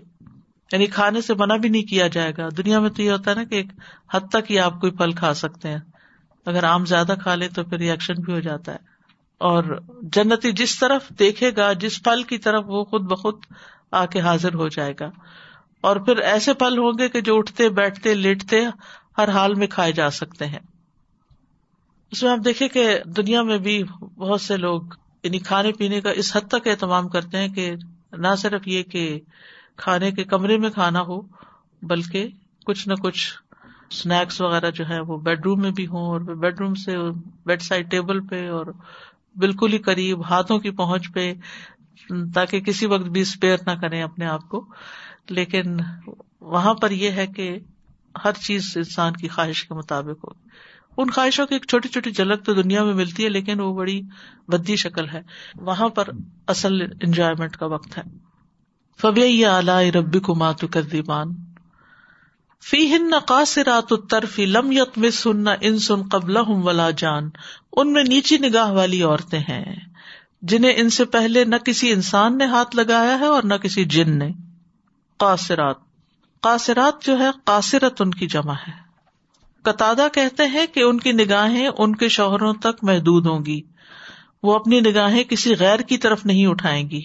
یعنی 0.72 0.86
کھانے 0.86 1.20
سے 1.20 1.34
منع 1.34 1.56
بھی 1.56 1.68
نہیں 1.68 1.82
کیا 1.82 2.06
جائے 2.06 2.32
گا۔ 2.38 2.48
دنیا 2.56 2.80
میں 2.80 2.90
تو 2.90 3.02
یہ 3.02 3.10
ہوتا 3.10 3.30
ہے 3.30 3.36
نا 3.36 3.44
کہ 3.44 3.54
ایک 3.54 3.66
حد 4.14 4.20
تک 4.30 4.50
ہی 4.50 4.58
آپ 4.58 4.80
کوئی 4.80 4.92
پھل 4.92 5.12
کھا 5.12 5.34
سکتے 5.34 5.68
ہیں۔ 5.68 5.78
اگر 6.46 6.64
آم 6.64 6.84
زیادہ 6.84 7.14
کھا 7.22 7.34
لے 7.34 7.48
تو 7.48 7.64
پھر 7.64 7.78
ریئیکشن 7.78 8.14
بھی 8.14 8.32
ہو 8.32 8.40
جاتا 8.40 8.72
ہے۔ 8.72 8.78
اور 9.38 9.80
جنتی 10.02 10.52
جس 10.52 10.78
طرف 10.78 11.08
دیکھے 11.18 11.50
گا، 11.56 11.72
جس 11.72 12.02
پھل 12.02 12.22
کی 12.22 12.38
طرف 12.38 12.64
وہ 12.66 12.84
خود 12.84 13.02
بخود 13.02 13.34
آ 13.92 14.06
کے 14.06 14.20
حاضر 14.20 14.54
ہو 14.54 14.68
جائے 14.68 14.94
گا۔ 15.00 15.10
اور 15.80 15.96
پھر 15.96 16.16
ایسے 16.16 16.54
پھل 16.54 16.78
ہوں 16.78 16.92
گے 16.98 17.08
کہ 17.08 17.20
جو 17.20 17.38
اٹھتے، 17.38 17.68
بیٹھتے، 17.68 18.14
لیٹتے 18.14 18.64
ہر 19.18 19.28
حال 19.28 19.54
میں 19.54 19.66
کھائے 19.66 19.92
جا 19.92 20.10
سکتے 20.10 20.46
ہیں۔ 20.46 20.58
اس 22.10 22.22
میں 22.22 22.30
آپ 22.30 22.38
دیکھیں 22.44 22.68
کہ 22.68 22.98
دنیا 23.06 23.42
میں 23.42 23.58
بھی 23.58 23.82
بہت 24.00 24.40
سے 24.40 24.56
لوگ 24.56 24.82
یعنی 25.22 25.38
کھانے 25.38 25.72
پینے 25.72 26.00
کا 26.00 26.10
اس 26.10 26.36
حد 26.36 26.48
تک 26.48 26.66
اہتمام 26.66 27.08
کرتے 27.08 27.38
ہیں 27.38 27.48
کہ 27.48 27.74
نہ 28.12 28.34
صرف 28.38 28.68
یہ 28.68 28.82
کہ 28.82 29.20
کھانے 29.76 30.10
کے 30.10 30.24
کمرے 30.24 30.58
میں 30.58 30.70
کھانا 30.70 31.00
ہو، 31.00 31.20
بلکہ 31.82 32.28
کچھ 32.66 32.88
نہ 32.88 32.94
کچھ 32.94 33.34
اسنیکس 33.90 34.40
وغیرہ 34.40 34.70
جو 34.70 34.88
ہے 34.88 35.00
وہ 35.00 35.18
بیڈ 35.18 35.40
روم 35.44 35.60
میں 35.60 35.70
بھی 35.70 35.86
ہوں 35.86 36.06
اور 36.06 36.20
بیڈ 36.20 36.60
روم 36.60 36.74
سے 36.74 36.96
بیڈ 37.46 37.62
سائڈ 37.62 37.90
ٹیبل 37.90 38.26
پہ 38.26 38.48
اور 38.50 38.66
بالکل 39.36 39.72
ہی 39.72 39.78
قریب 39.78 40.30
ہاتھوں 40.30 40.58
کی 40.58 40.70
پہنچ 40.70 41.12
پہ، 41.12 41.34
تاکہ 42.34 42.60
کسی 42.60 42.86
وقت 42.86 43.06
بھی 43.06 43.20
اسپیئر 43.20 43.56
نہ 43.66 43.70
کریں 43.70 44.02
اپنے 44.02 44.26
آپ 44.26 44.48
کو۔ 44.48 44.66
لیکن 45.30 45.76
وہاں 46.40 46.74
پر 46.74 46.90
یہ 46.90 47.10
ہے 47.10 47.26
کہ 47.26 47.58
ہر 48.24 48.32
چیز 48.32 48.72
انسان 48.76 49.12
کی 49.12 49.28
خواہش 49.28 49.64
کے 49.64 49.74
مطابق 49.74 50.24
ہو۔ 50.24 50.50
ان 50.96 51.10
خواہشوں 51.10 51.46
کی 51.46 51.54
ایک 51.54 51.66
چھوٹی 51.66 51.88
چھوٹی 51.88 52.10
جھلک 52.10 52.44
تو 52.44 52.54
دنیا 52.54 52.84
میں 52.84 52.94
ملتی 52.94 53.24
ہے، 53.24 53.28
لیکن 53.28 53.60
وہ 53.60 53.74
بڑی 53.74 54.02
بدی 54.48 54.76
شکل 54.76 55.08
ہے۔ 55.08 55.20
وہاں 55.54 55.88
پر 55.88 56.08
اصل 56.46 56.82
انجوائےمنٹ 56.82 57.56
کا 57.56 57.66
وقت 57.66 57.98
ہے۔ 57.98 58.02
فبی 59.00 59.44
اعلی 59.44 59.92
ربی 59.92 60.20
کو 60.20 60.34
ماتو 60.34 60.68
کر 60.68 60.82
دیبان 60.82 61.28
فی 62.62 62.92
ہن 62.92 63.10
قاصرات 63.26 63.92
الطرف 63.92 64.38
لم 64.38 64.72
یت 64.72 64.98
میں 64.98 65.10
سن 65.10 65.44
ان 65.60 65.78
سن 65.78 66.02
قبل 66.02 66.36
ولا 66.36 66.90
جان۔ 66.90 67.30
ان 67.72 67.92
میں 67.92 68.04
نیچی 68.04 68.38
نگاہ 68.38 68.70
والی 68.70 69.02
عورتیں 69.02 69.38
ہیں، 69.38 69.76
جنہیں 70.42 70.72
ان 70.76 70.90
سے 70.90 71.04
پہلے 71.04 71.44
نہ 71.44 71.56
کسی 71.56 71.92
انسان 71.92 72.38
نے 72.38 72.44
ہاتھ 72.44 72.76
لگایا 72.76 73.18
ہے 73.18 73.24
اور 73.24 73.42
نہ 73.42 73.54
کسی 73.54 73.84
جن 73.84 74.18
نے۔ 74.18 74.49
قاصرات۔ 75.20 75.76
قاصرات 76.40 77.02
جو 77.02 77.18
ہے، 77.18 77.28
قاصرت 77.44 78.02
ان 78.02 78.10
کی 78.10 78.26
جمع 78.26 78.52
ہے۔ 78.52 78.90
قطع 79.62 79.92
کہتے 80.14 80.46
ہیں 80.46 80.66
کہ 80.66 80.80
ان 80.80 80.98
کی 80.98 81.12
نگاہیں 81.12 81.68
ان 81.78 81.96
کے 81.96 82.08
شوہروں 82.08 82.54
تک 82.54 82.84
محدود 82.84 83.26
ہوں 83.26 83.44
گی۔ 83.44 83.60
وہ 84.42 84.54
اپنی 84.54 84.80
نگاہیں 84.80 85.24
کسی 85.24 85.54
غیر 85.58 85.78
کی 85.78 85.98
طرف 85.98 86.26
نہیں 86.26 86.46
اٹھائیں 86.46 86.90
گی۔ 86.90 87.02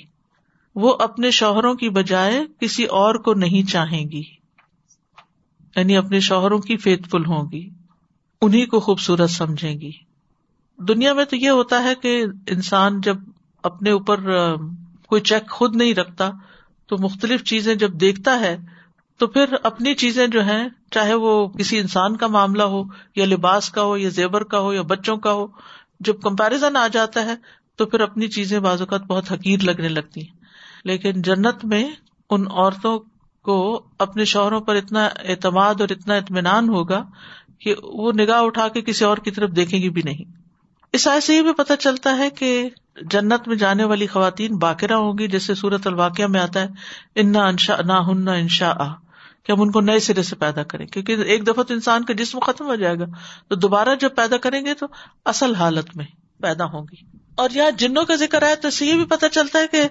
وہ 0.76 0.98
اپنے 1.00 1.32
شوہروں 1.32 1.74
کی 1.76 1.90
بجائے 1.90 2.46
کسی 2.60 2.84
اور 2.84 3.16
کو 3.16 3.34
نہیں 3.34 3.70
چاہیں 3.70 4.06
گی۔ 4.12 4.24
یعنی 5.76 5.98
اپنے 5.98 6.20
شوہروں 6.20 6.60
کی 6.60 6.78
فیت 6.78 7.12
فل 7.12 7.26
ہوں 7.26 7.52
گی۔ 7.52 7.70
انہیں 8.42 8.66
کو 8.66 8.80
خوبصورت 8.80 9.30
سمجھیں 9.30 9.82
گی۔ 9.82 9.92
دنیا 10.78 11.14
میں 11.14 11.26
تو 11.26 11.36
یہ 11.36 11.50
ہوتا 11.50 11.84
ہے 11.84 11.96
کہ 11.96 12.26
انسان 12.48 13.02
جب 13.02 13.18
اپنے 13.64 13.92
اوپر 13.92 14.20
کوئی 15.08 15.22
چیک 15.22 15.50
خود 15.50 15.76
نہیں 15.76 15.94
رکھتا 15.94 16.32
تو 16.88 16.98
مختلف 17.00 17.44
چیزیں 17.44 17.76
جب 17.76 17.94
دیکھتا 17.94 18.40
ہے 18.40 18.58
تو 19.18 19.28
پھر 19.28 19.56
اپنی 19.64 19.94
چیزیں 19.94 20.28
جو 20.28 20.44
ہیں، 20.44 20.70
چاہے 20.92 21.14
وہ 21.14 21.48
کسی 21.48 21.80
انسان 21.80 22.18
کا 22.18 22.28
معاملہ 22.28 22.64
ہو، 22.64 22.84
یا 23.16 23.26
لباس 23.26 23.70
کا 23.70 23.82
ہو، 23.82 23.98
یا 23.98 24.10
زیور 24.10 24.42
کا 24.42 24.60
ہو، 24.60 24.74
یا 24.74 24.82
بچوں 24.82 25.18
کا 25.18 25.34
ہو، 25.34 25.48
جب 26.00 26.22
کمپیرزن 26.22 26.78
آ 26.78 26.88
جاتا 26.88 27.26
ہے 27.26 27.36
تو 27.76 27.86
پھر 27.86 28.00
اپنی 28.00 28.28
چیزیں 28.28 28.60
بعض 28.60 28.82
اوقات 28.82 29.02
بہت 29.02 29.32
حقیر 29.32 29.60
لگنے 29.64 29.90
لگتی 29.90 30.22
ہیں۔ 30.22 30.46
لیکن 30.86 31.22
جنت 31.22 31.66
میں 31.66 31.90
ان 32.30 32.46
عورتوں 32.52 33.00
کو 33.44 33.86
اپنے 34.00 34.26
شوہروں 34.26 34.62
پر 34.62 34.76
اتنا 34.76 35.06
اعتماد 35.06 35.82
اور 35.82 35.90
اتنا 35.90 36.14
اطمینان 36.14 36.70
ہوگا 36.70 37.06
کہ 37.60 37.76
وہ 37.84 38.12
نگاہ 38.12 38.42
اٹھا 38.42 38.68
کے 38.68 38.82
کسی 38.82 39.06
اور 39.06 39.18
کی 39.18 39.32
طرف 39.32 39.50
دیکھیں 39.56 39.82
گی 39.82 39.90
بھی 39.90 40.02
نہیں۔ 40.06 40.45
اس 40.96 41.08
آئے 41.08 41.22
سے 41.22 41.36
یہ 41.36 41.42
بھی 41.42 41.54
پتا 41.54 41.76
چلتا 41.76 42.18
ہے 42.18 42.30
کہ 42.30 42.70
جنت 43.02 43.48
میں 43.48 43.56
جانے 43.56 43.84
والی 43.84 44.08
خواتین 44.08 44.58
باقرہ 44.58 44.94
ہوں 44.94 45.18
گی، 45.18 45.28
جیسے 45.28 45.56
سورت 45.56 45.88
الواقع 45.88 46.28
میں 46.28 46.40
آتا 46.40 46.62
ہے، 46.62 46.68
انا 47.16 47.48
انشا 47.48 47.76
نہ 47.86 47.94
ہن 47.94 48.28
انشا 48.28 48.74
آ 48.80 48.94
کہ 49.44 49.52
ہم 49.52 49.62
ان 49.62 49.72
کو 49.72 49.82
نئے 49.82 50.00
سرے 50.00 50.24
سے 50.24 50.36
پیدا 50.36 50.64
کریں، 50.64 50.86
کیونکہ 50.86 51.12
ایک 51.12 51.48
دفعہ 51.48 51.64
تو 51.64 51.74
انسان 51.74 52.04
کا 52.04 52.14
جسم 52.14 52.40
ختم 52.40 52.66
ہو 52.66 52.76
جائے 52.76 53.00
گا۔ 53.00 53.06
تو 53.48 53.56
دوبارہ 53.56 53.96
جب 54.00 54.16
پیدا 54.16 54.38
کریں 54.38 54.66
گے 54.66 54.74
تو 54.74 54.86
اصل 55.26 55.56
حالت 55.56 55.98
میں 55.98 56.06
پیدا 56.42 56.66
ہوں 56.66 56.86
گی۔ 56.92 57.18
اور 57.36 57.50
یہاں 57.54 57.72
جنوں 57.72 58.04
کا 58.04 58.16
ذکر 58.16 58.44
آیا 58.44 58.56
تو 58.56 58.86
یہ 58.86 58.94
بھی 58.94 59.06
پتا 59.06 59.30
چلتا 59.30 59.60
ہے 59.60 59.68
کہ 59.68 59.82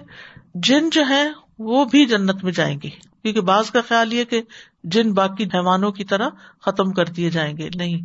جن 0.55 0.89
جو 0.89 1.03
ہے 1.09 1.31
وہ 1.59 1.85
بھی 1.85 2.05
جنت 2.05 2.43
میں 2.43 2.51
جائیں 2.51 2.77
گے 2.83 2.89
کیونکہ 3.25 3.41
بعض 3.41 3.71
کا 3.71 3.81
خیال 3.87 4.13
یہ 4.13 4.23
کہ 4.23 4.41
جن 4.83 5.13
باقی 5.13 5.43
حیوانوں 5.43 5.91
کی 5.91 6.03
طرح 6.03 6.29
ختم 6.61 6.91
کر 6.91 7.05
دیے 7.05 7.29
جائیں 7.29 7.57
گے، 7.57 7.69
نہیں۔ 7.75 8.01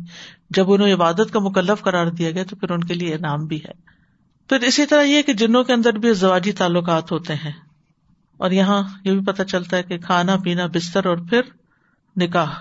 جب 0.49 0.71
انہیں 0.73 0.93
عبادت 0.93 1.33
کا 1.33 1.39
مکلف 1.39 1.81
قرار 1.81 2.07
دیا 2.07 2.31
گیا 2.31 2.43
تو 2.49 2.55
پھر 2.55 2.71
ان 2.71 2.83
کے 2.83 2.93
لیے 2.93 3.15
انعام 3.15 3.45
بھی 3.45 3.57
ہے۔ 3.57 3.71
پھر 4.49 4.59
اسی 4.59 4.85
طرح 4.85 5.01
یہ 5.01 5.21
کہ 5.21 5.33
جنوں 5.33 5.63
کے 5.63 5.73
اندر 5.73 5.93
بھی 5.93 6.13
زواجی 6.13 6.51
تعلقات 6.51 7.11
ہوتے 7.11 7.33
ہیں۔ 7.33 7.51
اور 8.37 8.51
یہاں 8.51 8.83
یہ 9.03 9.11
بھی 9.11 9.25
پتا 9.25 9.43
چلتا 9.45 9.77
ہے 9.77 9.83
کہ 9.83 9.97
کھانا، 9.97 10.37
پینا، 10.37 10.65
بستر 10.65 11.05
اور 11.05 11.17
پھر 11.17 11.41
نکاح۔ 12.17 12.51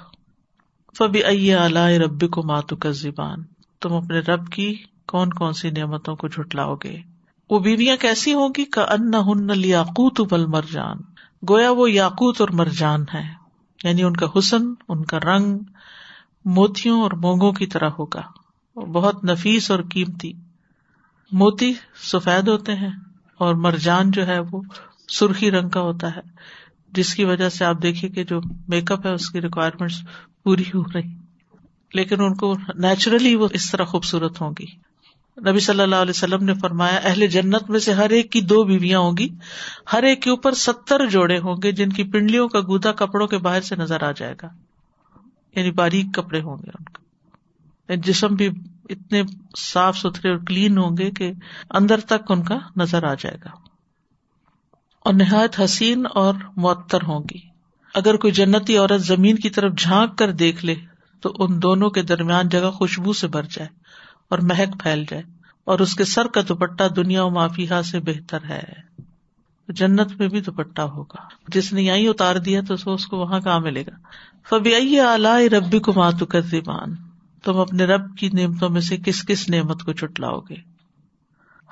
فبی 0.99 1.25
ائی 1.25 1.99
ربی 1.99 2.29
کو 2.29 2.43
ماتو 2.43 2.77
کا 2.77 2.91
زبان 2.91 3.43
تم 3.81 3.93
اپنے 3.93 4.19
رب 4.19 4.49
کی 4.49 4.75
کون 5.07 5.31
کون 5.31 5.53
سی 5.53 5.71
نعمتوں 5.71 6.17
کو 6.17 6.29
جھٹلاؤ 6.29 6.75
گے۔ 6.75 6.99
وہ 7.51 7.59
بیویاں 7.59 7.97
کیسی 7.97 8.35
ہوگی 8.35 8.65
کا 8.65 8.83
ان 8.83 9.15
ہن 9.15 9.59
لیاقوت 9.59 10.21
بل 10.21 10.47
مرجان 10.47 10.97
گویا 11.49 11.71
وہ 11.71 11.91
یاقوت 11.91 12.41
اور 12.41 12.49
مرجان 12.53 13.05
ہے 13.15 13.23
یعنی 13.85 14.03
ان 14.03 14.17
کا 14.17 14.27
حسن، 14.39 14.63
ان 14.89 15.05
کا 15.05 15.19
رنگ 15.19 15.59
موتیوں 16.45 17.03
اور 17.03 17.11
مونگوں 17.13 17.53
کی 17.53 17.67
طرح 17.67 17.89
ہوگا۔ 17.99 18.23
بہت 18.77 19.25
نفیس 19.25 19.71
اور 19.71 19.81
قیمتی۔ 19.91 20.33
موتی 21.33 21.73
سفید 22.03 22.49
ہوتے 22.49 22.75
ہیں 22.75 22.91
اور 23.39 23.55
مرجان 23.55 24.11
جو 24.11 24.27
ہے 24.27 24.39
وہ 24.51 24.63
سرخی 25.09 25.51
رنگ 25.51 25.69
کا 25.69 25.81
ہوتا 25.81 26.17
ہے، 26.17 26.21
جس 26.93 27.15
کی 27.15 27.25
وجہ 27.25 27.49
سے 27.49 27.65
آپ 27.65 27.83
دیکھیے 27.83 28.11
کہ 28.11 28.25
جو 28.25 28.41
میک 28.69 28.93
اپ 28.93 29.07
ہے، 29.07 29.13
اس 29.13 29.31
کی 29.31 29.41
ریکوائرمنٹ 29.41 29.93
پوری 30.45 30.65
ہو 30.75 30.83
رہی۔ 30.95 31.19
لیکن 31.95 32.21
ان 32.21 32.35
کو 32.35 32.55
نیچرلی 32.75 33.35
وہ 33.35 33.49
اس 33.53 33.71
طرح 33.71 33.85
خوبصورت 33.85 34.41
ہوں 34.41 34.53
گی۔ 34.59 34.90
نبی 35.49 35.61
صلی 35.61 35.81
اللہ 35.81 35.97
علیہ 35.97 36.11
وسلم 36.11 36.45
نے 36.45 36.55
فرمایا، 36.55 37.01
اہل 37.05 37.27
جنت 37.27 37.71
میں 37.71 37.79
سے 37.79 37.93
ہر 37.93 38.11
ایک 38.11 38.33
کی 38.33 38.41
دو 38.41 38.65
بیویاں 38.65 39.01
ہوں 39.01 39.17
گی، 39.19 39.29
ہر 39.93 40.03
ایک 40.03 40.23
کے 40.23 40.31
اوپر 40.31 40.53
ستر 40.53 41.07
جوڑے 41.07 41.39
ہوں 41.39 41.57
گے، 41.63 41.73
جن 41.73 41.89
کی 41.89 42.05
پنڈلیوں 42.05 42.49
کا 42.49 42.61
گودا 42.61 42.93
کپڑوں 42.93 43.27
کے 43.27 43.39
باہر 43.39 43.61
سے 43.61 43.77
نظر 43.77 44.03
آ 44.03 44.11
جائے 44.13 44.35
گا۔ 44.43 44.49
یعنی 45.57 45.71
باریک 45.71 46.07
کپڑے 46.15 46.41
ہوں 46.41 46.57
گے 46.57 46.71
ان 46.79 46.85
کا 46.85 47.03
یعنی 47.89 48.03
جسم 48.05 48.27
بھی 48.27 48.49
اتنے 48.89 49.23
صاف 49.57 49.99
ستھرے 49.99 50.31
اور 50.31 50.39
کلین 50.47 50.79
ہوں 50.79 50.97
گے 50.97 51.11
کہ 51.11 51.33
اندر 51.71 52.01
تک 52.01 52.31
ان 52.31 52.43
کا 52.43 52.59
نظر 52.77 53.05
آ 53.05 53.15
جائے 53.15 53.37
گا۔ 53.45 53.51
اور 55.05 55.15
نہایت 55.15 55.61
حسین 55.61 56.07
اور 56.15 56.35
معطر 56.57 57.03
ہوں 57.03 57.21
گی۔ 57.35 57.39
اگر 57.95 58.17
کوئی 58.17 58.33
جنتی 58.33 58.77
عورت 58.77 59.01
زمین 59.01 59.37
کی 59.37 59.51
طرف 59.51 59.73
جھانک 59.79 60.19
کر 60.19 60.33
دیکھ 60.33 60.65
لے، 60.65 60.75
تو 61.21 61.33
ان 61.39 61.63
دونوں 61.63 61.91
کے 61.91 62.03
درمیان 62.03 62.49
جگہ 62.49 62.71
خوشبو 62.71 63.13
سے 63.13 63.29
بھر 63.29 63.43
جائے۔ 63.43 63.80
اور 64.31 64.39
مہک 64.39 64.83
پھیل 64.83 65.05
جائے 65.11 65.23
اور 65.65 65.79
اس 65.79 65.95
کے 65.95 66.05
سر 66.05 66.27
کا 66.27 66.41
دوپٹہ 66.49 66.89
دنیا 66.97 67.25
و 67.25 67.31
معافیہ 67.31 67.83
سے 67.85 68.01
بہتر 68.01 68.39
ہے۔ 68.45 68.63
جنت 69.69 70.13
میں 70.19 70.29
بھی 70.29 70.41
دوپٹہ 70.41 70.83
ہوگا۔ 70.83 71.29
جس 71.49 71.73
نے 71.73 71.83
یہیں 71.83 72.09
اتار 72.09 72.37
دیا 72.37 72.61
تو 72.69 72.95
اس 72.95 73.07
کو 73.07 73.17
وہاں 73.17 73.41
کہاں 73.41 73.61
ملے 73.61 73.83
گا؟ 73.83 73.97
فبی 74.49 75.01
اعلی 75.01 75.49
ربی 75.49 75.79
کو 75.79 75.93
ماتو 75.97 76.27
کزیبان 76.27 76.95
تم 77.45 77.57
اپنے 77.57 77.85
رب 77.85 78.17
کی 78.17 78.29
نعمتوں 78.33 78.69
میں 78.69 78.81
سے 78.81 78.97
کس 78.97 79.27
کس 79.27 79.49
نعمت 79.49 79.83
کو 79.83 79.93
چٹلاؤ 79.93 80.41
گے؟ 80.41 80.55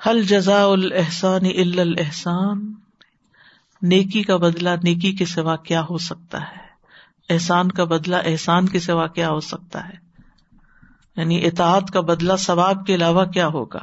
حل 0.07 0.23
جزا 0.23 0.65
الحسان 0.65 1.45
الحسان 1.79 2.73
نیکی 3.81 4.23
کا 4.23 4.37
بدلا 4.37 4.75
نیکی 4.83 5.11
کے 5.11 5.25
سوا 5.25 5.55
کیا 5.55 5.81
ہو 5.89 5.97
سکتا 5.97 6.41
ہے؟ 6.41 6.69
احسان 7.29 7.71
کا 7.71 7.83
بدلا 7.83 8.17
احسان 8.17 8.69
کے 8.69 8.79
سوا 8.79 9.07
کیا 9.07 9.29
ہو 9.29 9.39
سکتا 9.39 9.89
ہے؟ 9.89 10.08
یعنی 11.19 11.45
اطاعت 11.45 11.91
کا 11.91 12.01
بدلا 12.01 12.37
ثواب 12.37 12.85
کے 12.85 12.95
علاوہ 12.95 13.25
کیا 13.25 13.47
ہوگا؟ 13.47 13.79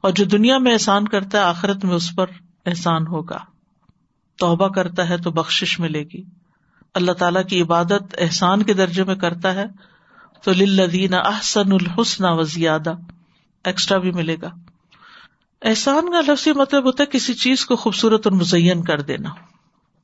اور 0.00 0.12
جو 0.12 0.24
دنیا 0.24 0.58
میں 0.58 0.72
احسان 0.72 1.08
کرتا 1.08 1.38
ہے، 1.38 1.42
آخرت 1.42 1.84
میں 1.84 1.94
اس 1.94 2.16
پر 2.16 2.26
احسان 2.66 3.06
ہوگا۔ 3.06 3.38
توبہ 4.38 4.68
کرتا 4.68 5.08
ہے 5.08 5.18
تو 5.18 5.30
بخش 5.30 5.80
ملے 5.80 6.02
گی۔ 6.02 6.22
اللہ 6.94 7.12
تعالی 7.12 7.40
کی 7.44 7.62
عبادت 7.62 8.14
احسان 8.18 8.62
کے 8.62 8.72
درجے 8.72 9.04
میں 9.04 9.14
کرتا 9.14 9.54
ہے۔ 9.54 9.64
تو 10.44 10.52
لدین 10.52 11.14
احسن 11.14 11.72
الحسن 11.72 12.24
و 12.24 12.42
زیادہ 12.42 12.94
ایکسٹرا 13.64 13.98
بھی 13.98 14.12
ملے 14.12 14.36
گا۔ 14.42 14.50
احسان 15.62 16.10
کا 16.10 16.32
لفظی 16.32 16.52
مطلب 16.52 16.84
ہوتا 16.84 17.04
ہے 17.04 17.08
کسی 17.12 17.34
چیز 17.34 17.66
کو 17.66 17.76
خوبصورت 17.76 18.26
اور 18.26 18.32
مزین 18.32 18.84
کر 18.84 19.00
دینا۔ 19.00 19.30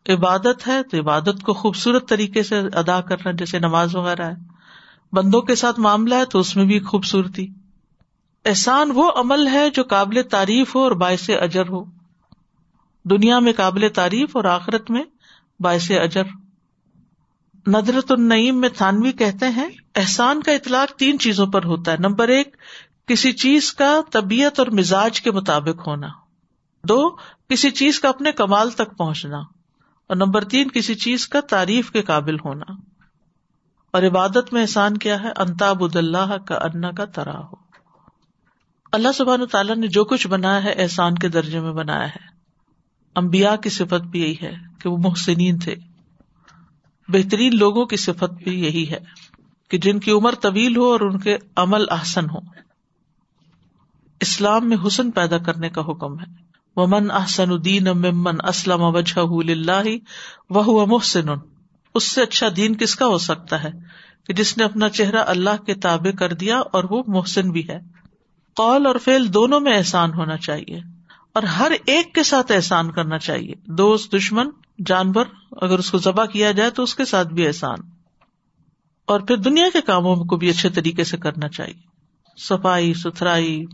عبادت 0.09 0.69
ہے 0.69 0.83
تو 0.83 0.99
عبادت 0.99 1.43
کو 1.43 1.53
خوبصورت 1.53 2.09
طریقے 2.09 2.43
سے 2.43 2.59
ادا 2.59 3.01
کرنا، 3.01 3.31
جیسے 3.31 3.59
نماز 3.59 3.97
وغیرہ 3.97 4.25
ہے۔ 4.25 4.58
بندوں 5.13 5.43
کے 5.43 5.55
ساتھ 5.55 5.81
معاملہ 5.81 6.15
ہے 6.15 6.25
تو 6.25 6.39
اس 6.39 6.57
میں 6.57 6.65
بھی 6.65 6.81
خوبصورتی۔ 6.81 7.47
احسان 8.45 8.91
وہ 8.95 9.11
عمل 9.17 9.49
ہے 9.49 9.71
جو 9.71 9.83
قابل 9.83 10.23
تعریف 10.31 10.75
ہو 10.75 10.81
اور 10.81 10.93
باعث 10.93 11.31
اجر 11.41 11.69
ہو۔ 11.69 11.85
دنیا 13.05 13.39
میں 13.39 13.53
قابل 13.57 13.89
تعریف 13.95 14.37
اور 14.37 14.45
آخرت 14.45 14.91
میں 14.91 15.03
باعث 15.61 15.91
اجر۔ 15.91 16.23
ندرت 17.67 18.13
النعیم 18.13 18.61
میں 18.61 18.69
تھانوی 18.69 19.13
کہتے 19.13 19.49
ہیں، 19.49 19.69
احسان 19.97 20.43
کا 20.43 20.53
اطلاق 20.53 20.93
تین 20.93 21.19
چیزوں 21.19 21.47
پر 21.47 21.65
ہوتا 21.65 21.93
ہے۔ 21.93 21.97
نمبر 21.97 22.29
ایک، 22.29 22.57
کسی 23.07 23.33
چیز 23.33 23.73
کا 23.73 24.01
طبیعت 24.13 24.59
اور 24.59 24.67
مزاج 24.67 25.21
کے 25.21 25.31
مطابق 25.31 25.89
ہونا۔ 25.89 26.09
دو، 26.85 27.17
کسی 27.49 27.71
چیز 27.71 28.01
کا 28.01 28.09
اپنے 28.09 28.33
کمال 28.33 28.71
تک 28.71 28.99
پہنچنا۔ 28.99 29.39
اور 30.07 30.17
نمبر 30.17 30.45
تین، 30.45 30.69
کسی 30.71 30.95
چیز 30.95 31.29
کا 31.29 31.41
تعریف 31.41 31.91
کے 31.91 32.03
قابل 32.03 32.35
ہونا۔ 32.35 32.98
اور 33.91 34.03
عبادت 34.03 34.53
میں 34.53 34.63
احسان 34.63 34.97
کیا 34.97 35.23
ہے؟ 35.23 35.29
انتاب 35.37 35.85
اللہ 35.85 36.37
کا 36.47 36.55
انا 36.55 36.91
کا 36.91 37.05
ترا 37.05 37.39
ہو 37.39 37.69
اللہ 38.93 39.09
سبحان 39.15 39.47
تعالیٰ 39.47 39.77
نے 39.77 39.87
جو 39.87 40.05
کچھ 40.05 40.27
بنایا 40.27 40.65
ہے، 40.65 40.73
احسان 40.73 41.15
کے 41.15 41.29
درجے 41.29 41.61
میں 41.61 41.73
بنایا 41.73 42.09
ہے۔ 42.09 42.39
امبیا 43.15 43.57
کی 43.57 43.69
صفت 43.69 44.07
بھی 44.07 44.23
یہی 44.23 44.35
ہے 44.43 44.55
کہ 44.83 44.89
وہ 44.89 44.99
محسنین 44.99 45.59
تھے۔ 45.59 45.75
بہترین 47.09 47.57
لوگوں 47.57 47.87
کی 47.87 47.97
صفت 47.97 48.45
بھی 48.45 48.65
یہی 48.65 48.91
ہے 48.91 48.99
کہ 49.71 49.79
جن 49.79 50.01
کی 50.01 50.11
عمر 50.11 50.35
طویل 50.41 50.77
ہو 50.77 50.93
اور 50.93 51.01
ان 51.01 51.19
کے 51.19 51.37
عمل 51.57 51.85
احسن 51.91 52.25
ہو 52.25 52.39
اسلام 54.21 54.69
میں 54.69 54.77
حسن 54.87 55.11
پیدا 55.11 55.39
کرنے 55.39 55.69
کا 55.69 55.81
حکم 55.81 56.21
ہے۔ 56.21 56.49
ومن 56.77 57.11
احسن 57.11 57.51
الدین 57.51 57.85
ممن 57.85 58.37
اسلم 58.49 58.83
وجہ 58.83 59.19
وہ 60.51 60.87
محسن۔ 60.87 61.58
اس 61.95 62.11
سے 62.11 62.23
اچھا 62.23 62.47
دین 62.57 62.77
کس 62.77 62.97
کا 62.97 63.07
ہو 63.07 63.19
سکتا 63.19 63.65
ہے؟ 63.65 63.71
کہ 64.27 64.35
جس 64.35 64.59
نے 64.59 64.65
اپنا 64.65 64.89
چہرہ 64.89 65.25
اللہ 65.27 65.65
کے 65.67 65.75
تابع 65.75 66.17
کر 66.17 66.33
دیا 66.33 66.59
اور 66.59 66.85
وہ 66.91 67.03
محسن 67.07 67.51
بھی 67.51 67.69
ہے۔ 67.69 67.81
قول 68.57 68.87
اور 68.87 68.95
فیل 69.05 69.35
دونوں 69.35 69.61
میں 69.61 69.77
احسان 69.77 70.15
ہونا 70.15 70.37
چاہیے۔ 70.37 70.81
اور 71.35 71.43
ہر 71.43 71.73
ایک 71.87 72.15
کے 72.15 72.23
ساتھ 72.23 72.53
احسان 72.53 72.93
کرنا 72.93 73.19
چاہیے۔ 73.19 73.55
دوست، 73.67 74.17
دشمن، 74.17 74.49
جانور، 74.87 75.25
اگر 75.63 75.79
اس 75.79 75.91
کو 75.91 75.99
ذبح 75.99 76.25
کیا 76.25 76.51
جائے 76.51 76.71
تو 76.71 76.83
اس 76.83 76.95
کے 76.95 77.05
ساتھ 77.05 77.29
بھی 77.29 77.47
احسان۔ 77.47 77.79
اور 79.07 79.21
پھر 79.21 79.37
دنیا 79.37 79.67
کے 79.73 79.81
کاموں 79.81 80.17
کو 80.17 80.37
بھی 80.37 80.51
اچھے 80.51 80.69
طریقے 80.69 81.05
سے 81.05 81.17
کرنا 81.17 81.49
چاہیے۔ 81.49 81.81
صفائی، 82.37 82.95
ستھرائی۔ 82.95 83.65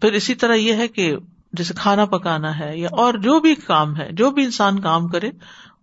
پھر 0.00 0.12
اسی 0.12 0.34
طرح 0.34 0.54
یہ 0.54 0.72
ہے 0.72 0.88
کہ 0.88 1.16
جیسے 1.52 1.74
کھانا 1.76 2.04
پکانا 2.04 2.58
ہے 2.58 2.78
یا 2.78 2.88
اور 2.92 3.14
جو 3.14 3.40
بھی 3.40 3.54
کام 3.54 3.96
ہے، 3.96 4.08
جو 4.12 4.30
بھی 4.30 4.44
انسان 4.44 4.80
کام 4.80 5.08
کرے 5.08 5.30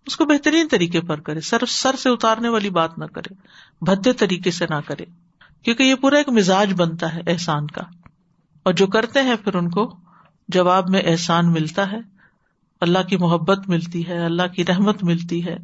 اس 0.06 0.15
کو 0.15 0.25
بہترین 0.25 0.68
طریقے 0.72 1.01
پر 1.01 1.20
کرے، 1.20 1.41
سر 1.41 1.65
سر 1.68 1.96
سے 1.96 2.10
اتارنے 2.10 2.50
والی 2.50 2.70
بات 2.70 2.98
نہ 2.98 3.06
کرے، 3.06 3.34
بھدے 3.82 4.13
طریقے 4.13 4.51
سے 4.51 4.65
نہ 4.70 4.75
کرے، 4.86 5.06
کیونکہ 5.63 5.84
یہ 5.84 5.96
پورا 5.96 6.18
ایک 6.18 6.29
مزاج 6.29 6.74
بنتا 6.77 7.13
ہے 7.13 7.22
احسان 7.27 7.68
کا۔ 7.68 7.82
اور 8.63 8.74
جو 8.74 8.88
کرتے 8.88 9.22
ہیں 9.22 9.36
پھر 9.44 9.56
ان 9.56 9.70
کو 9.70 9.98
جواب 10.48 10.89
میں 10.89 11.01
احسان 11.06 11.51
ملتا 11.51 11.91
ہے، 11.91 11.98
اللہ 12.82 13.00
کی 13.10 13.18
محبت 13.18 13.70
ملتی 13.70 14.08
ہے، 14.08 14.25
اللہ 14.25 14.48
کی 14.56 14.65
رحمت 14.65 15.03
ملتی 15.03 15.46
ہے۔ 15.46 15.58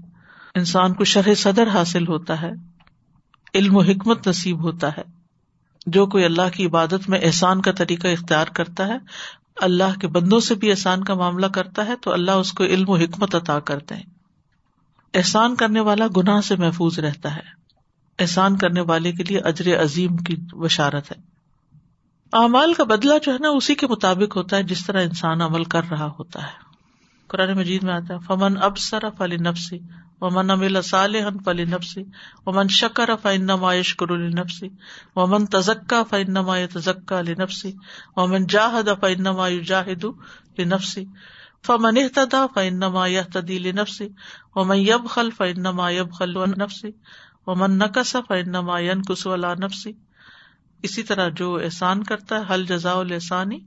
انسان 0.56 0.94
کو 0.94 1.04
شرح 1.04 1.34
صدر 1.34 1.68
حاصل 1.68 2.08
ہوتا 2.08 2.42
ہے، 2.42 2.52
علم 3.56 3.78
و 3.78 3.82
حکمت 3.82 4.28
نصیب 4.28 4.64
ہوتا 4.64 4.90
ہے۔ 4.98 5.04
جو 5.88 6.06
کوئی 6.06 6.26
اللہ 6.26 6.50
کی 6.54 6.66
عبادت 6.66 7.10
میں 7.10 7.20
احسان 7.24 7.62
کا 7.62 7.72
طریقہ 7.72 8.08
اختیار 8.08 8.48
کرتا 8.48 8.88
ہے، 8.88 8.98
اللہ 9.56 10.00
کے 10.02 10.08
بندوں 10.08 10.40
سے 10.40 10.56
بھی 10.56 10.70
احسان 10.70 11.04
کا 11.04 11.14
معاملہ 11.14 11.46
کرتا 11.46 11.86
ہے، 11.86 11.96
تو 11.96 12.14
اللہ 12.14 12.32
اس 12.32 12.52
کو 12.52 12.64
علم 12.64 12.90
و 12.90 12.96
حکمت 12.96 13.36
عطا 13.36 13.60
کرتے 13.60 13.96
ہیں۔ 13.96 14.15
احسان 15.16 15.56
کرنے 15.56 15.80
والا 15.80 16.06
گناہ 16.18 16.42
سے 16.42 16.56
محفوظ 16.56 17.00
رہتا 17.00 17.36
ہے۔ 17.36 17.42
احسان 18.20 18.58
کرنے 18.58 18.82
والے 18.82 19.12
کے 19.12 19.24
لیے 19.24 19.40
اجر 19.40 19.82
عظیم 19.82 20.18
کی 20.18 20.36
بشارت 20.36 21.12
ہے۔ 21.12 21.22
اعمال 22.34 22.74
کا 22.74 22.84
بدلا 22.84 23.18
جو 23.24 23.34
ہے 23.34 23.38
نا، 23.40 23.50
اسی 23.50 23.76
کے 23.76 23.88
مطابق 23.88 24.38
ہوتا 24.38 24.58
ہے، 24.58 24.64
جس 24.64 24.86
طرح 24.86 25.02
انسان 25.04 25.42
عمل 25.42 25.64
کر 25.64 25.82
رہا 25.92 26.12
ہوتا 26.20 26.44
ہے۔ 26.44 26.66
قرآن 27.28 27.58
مجید 27.58 27.84
میں 27.84 27.94
آتا 27.94 28.14
ہے، 28.14 28.20
فمن 28.20 28.58
اب 28.62 28.78
سر 28.78 29.10
فلی 29.18 29.38
نفسی 29.38 29.80
ومن 30.22 30.50
امل 30.50 30.82
صالح 30.82 31.30
فلی 31.46 31.66
نفسی 31.66 32.04
ومن 32.46 32.68
شکر 32.68 33.10
فنما 33.22 33.74
یشکر 33.74 34.18
نفسی 34.18 34.68
ومن 35.16 35.46
تزکا 35.46 36.04
فنما 36.04 36.56
تزکا 36.74 37.20
علی 37.20 37.34
نفسی 37.34 37.72
ومن 38.16 38.48
جاہد 38.48 38.90
فنما 39.02 39.50
جاہد 39.66 40.06
لنفسی 40.60 41.06
فمن 41.66 41.98
احتدا 41.98 42.46
فنما 42.56 43.08
یحتدی 43.08 43.60
لنفسی 43.60 44.08
ومن 44.56 44.78
یب 44.78 45.06
خل 45.10 45.30
فنما 45.32 45.90
یب 45.90 46.14
خل 46.14 46.50
نفسی 46.58 46.92
ومن 47.48 47.78
نقص 47.78 48.16
فنما 48.28 48.80
ینقص 48.80 49.28
علی 49.28 49.48
نفسی 49.60 49.92
اسی 50.84 51.04
طرح 51.04 51.30
جو 51.30 51.56
احسان 51.56 52.04
کرتا 52.04 52.40
ہے 52.40 52.54
حل 52.54 52.66
جزا 52.66 52.92
الحسانی 52.92 53.60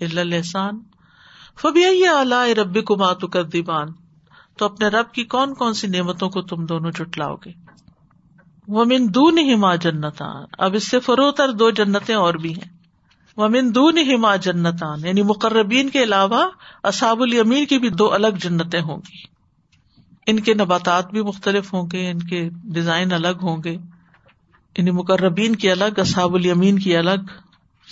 احسان 0.00 0.80
فبی 1.62 2.08
اعلی 2.08 2.54
ربی 2.54 2.80
کو 2.80 2.96
ماتو 2.96 3.28
کر 3.28 3.42
دیبان 3.42 3.88
تو 4.56 4.64
اپنے 4.64 4.88
رب 4.88 5.12
کی 5.12 5.24
کون 5.24 5.54
کون 5.54 5.74
سی 5.74 5.86
نعمتوں 5.86 6.30
کو 6.30 6.42
تم 6.42 6.66
دونوں 6.66 6.90
جٹلاؤ 6.90 7.36
گے؟ 7.36 7.52
وہ 8.68 8.84
من 8.84 9.14
دون 9.14 9.38
ہی 9.38 9.54
ماں 9.54 9.76
جنتان۔ 9.76 10.42
اب 10.58 10.74
اس 10.74 10.88
سے 10.88 11.00
فروتر 11.00 11.52
دو 11.52 11.70
جنتیں 11.70 12.14
اور 12.14 12.34
بھی 12.34 12.54
ہیں۔ 12.54 12.81
وہ 13.36 13.48
من 13.48 13.74
دون 13.74 13.98
ہی 13.98 14.16
جنتان 14.42 15.04
یعنی 15.04 15.22
مقربین 15.22 15.88
کے 15.88 16.02
علاوہ 16.02 16.48
اصاب 16.84 17.22
المین 17.22 17.66
کی 17.66 17.78
بھی 17.78 17.88
دو 17.88 18.12
الگ 18.12 18.28
جنتیں 18.40 18.80
ہوں 18.80 18.96
گی۔ 18.96 19.32
ان 20.26 20.40
کے 20.40 20.54
نباتات 20.54 21.10
بھی 21.10 21.22
مختلف 21.22 21.74
ہوں 21.74 21.88
گے، 21.92 22.10
ان 22.10 22.18
کے 22.18 22.48
ڈیزائن 22.64 23.12
الگ 23.12 23.38
ہوں 23.42 23.62
گے۔ 23.64 23.76
یعنی 24.78 24.90
مقربین 24.90 25.56
کی 25.56 25.70
الگ 25.70 25.98
اصاب 25.98 26.34
المین 26.34 26.78
کی 26.78 26.96
الگ، 26.96 27.20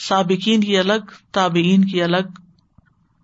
سابقین 0.09 0.61
کی 0.61 0.78
الگ، 0.78 1.11
تابعین 1.32 1.85
کی 1.85 2.02
الگ۔ 2.02 2.40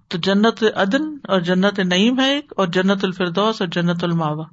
تو 0.08 0.18
جنت 0.18 0.64
عدن 0.74 1.02
اور 1.28 1.40
جنت 1.40 1.78
نعیم 1.78 2.20
ہے 2.20 2.34
ایک، 2.34 2.52
اور 2.56 2.66
جنت 2.66 3.04
الفردوس 3.04 3.60
اور 3.60 3.68
جنت 3.68 4.04
الماوا 4.04 4.44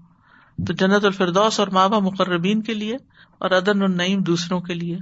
تو 0.67 0.74
جنت 0.74 1.05
الفردوس 1.05 1.60
اور 1.60 1.67
مابا 1.67 2.00
مقربین 2.00 2.62
کے 2.62 2.74
لیے 2.74 2.96
اور 3.38 3.51
ادن 3.51 3.82
النعیم 3.82 4.22
دوسروں 4.22 4.62
کے 4.62 4.74
لیے۔ 4.74 4.98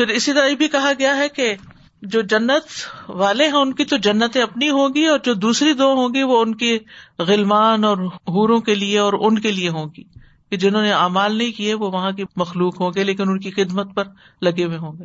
پھر 0.00 0.08
اسی 0.08 0.32
طرح 0.32 0.48
بھی 0.58 0.68
کہا 0.68 0.92
گیا 0.98 1.16
ہے 1.16 1.28
کہ 1.28 1.56
جو 2.02 2.20
جنت 2.20 2.62
والے 3.08 3.44
ہیں، 3.44 3.54
ان 3.54 3.72
کی 3.72 3.84
تو 3.84 3.96
جنتیں 3.96 4.42
اپنی 4.42 4.70
ہوگی 4.70 5.06
اور 5.06 5.18
جو 5.18 5.34
دوسری 5.34 5.72
دو 5.72 5.92
ہوں 5.92 6.14
گی، 6.14 6.22
وہ 6.22 6.42
ان 6.42 6.54
کی 6.54 6.78
غلمان 7.18 7.84
اور 7.84 7.96
حوروں 8.06 8.60
کے 8.60 8.74
لیے 8.74 8.98
اور 8.98 9.12
ان 9.12 9.38
کے 9.38 9.52
لیے 9.52 9.68
ہوگی 9.68 10.04
کہ 10.50 10.56
جنہوں 10.56 10.82
نے 10.82 10.92
امال 10.92 11.36
نہیں 11.36 11.52
کیے، 11.52 11.74
وہ 11.74 11.90
وہاں 11.90 12.12
کی 12.12 12.24
مخلوق 12.36 12.80
ہوں 12.80 12.90
گے، 12.94 13.04
لیکن 13.04 13.28
ان 13.28 13.38
کی 13.38 13.50
خدمت 13.50 13.94
پر 13.94 14.04
لگے 14.42 14.64
ہوئے 14.64 14.78
ہوں 14.78 14.92
گے۔ 14.98 15.04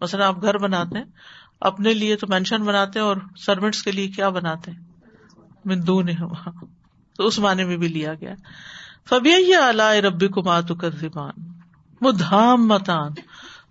مثلاً 0.00 0.26
آپ 0.26 0.42
گھر 0.42 0.58
بناتے 0.58 0.98
ہیں، 0.98 1.06
اپنے 1.60 1.94
لیے 1.94 2.16
تو 2.16 2.26
مینشن 2.30 2.62
بناتے 2.62 2.98
ہیں 2.98 3.06
اور 3.06 3.16
سروینٹس 3.36 3.82
کے 3.82 3.92
لیے 3.92 4.08
کیا 4.08 4.28
بناتے 4.28 4.70
ہیں؟ 4.70 4.80
مندون 5.64 6.08
ہے 6.08 6.24
وہاں۔ 6.24 6.64
تو 7.16 7.26
اس 7.26 7.38
معنی 7.38 7.64
میں 7.64 7.76
بھی 7.76 7.88
لیا 7.88 8.14
گیا۔ 8.14 8.34
فبی 9.08 9.54
اعلی 9.54 10.00
ربی 10.00 10.28
کو 10.28 10.42
ماتو 10.42 10.74
کر 10.74 10.90
زبان 10.90 11.52
متان 12.58 13.10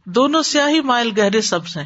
دونوں 0.05 0.41
سیاہی 0.41 0.81
مائل 0.81 1.11
گہرے 1.17 1.41
سبز 1.41 1.77
ہیں۔ 1.77 1.85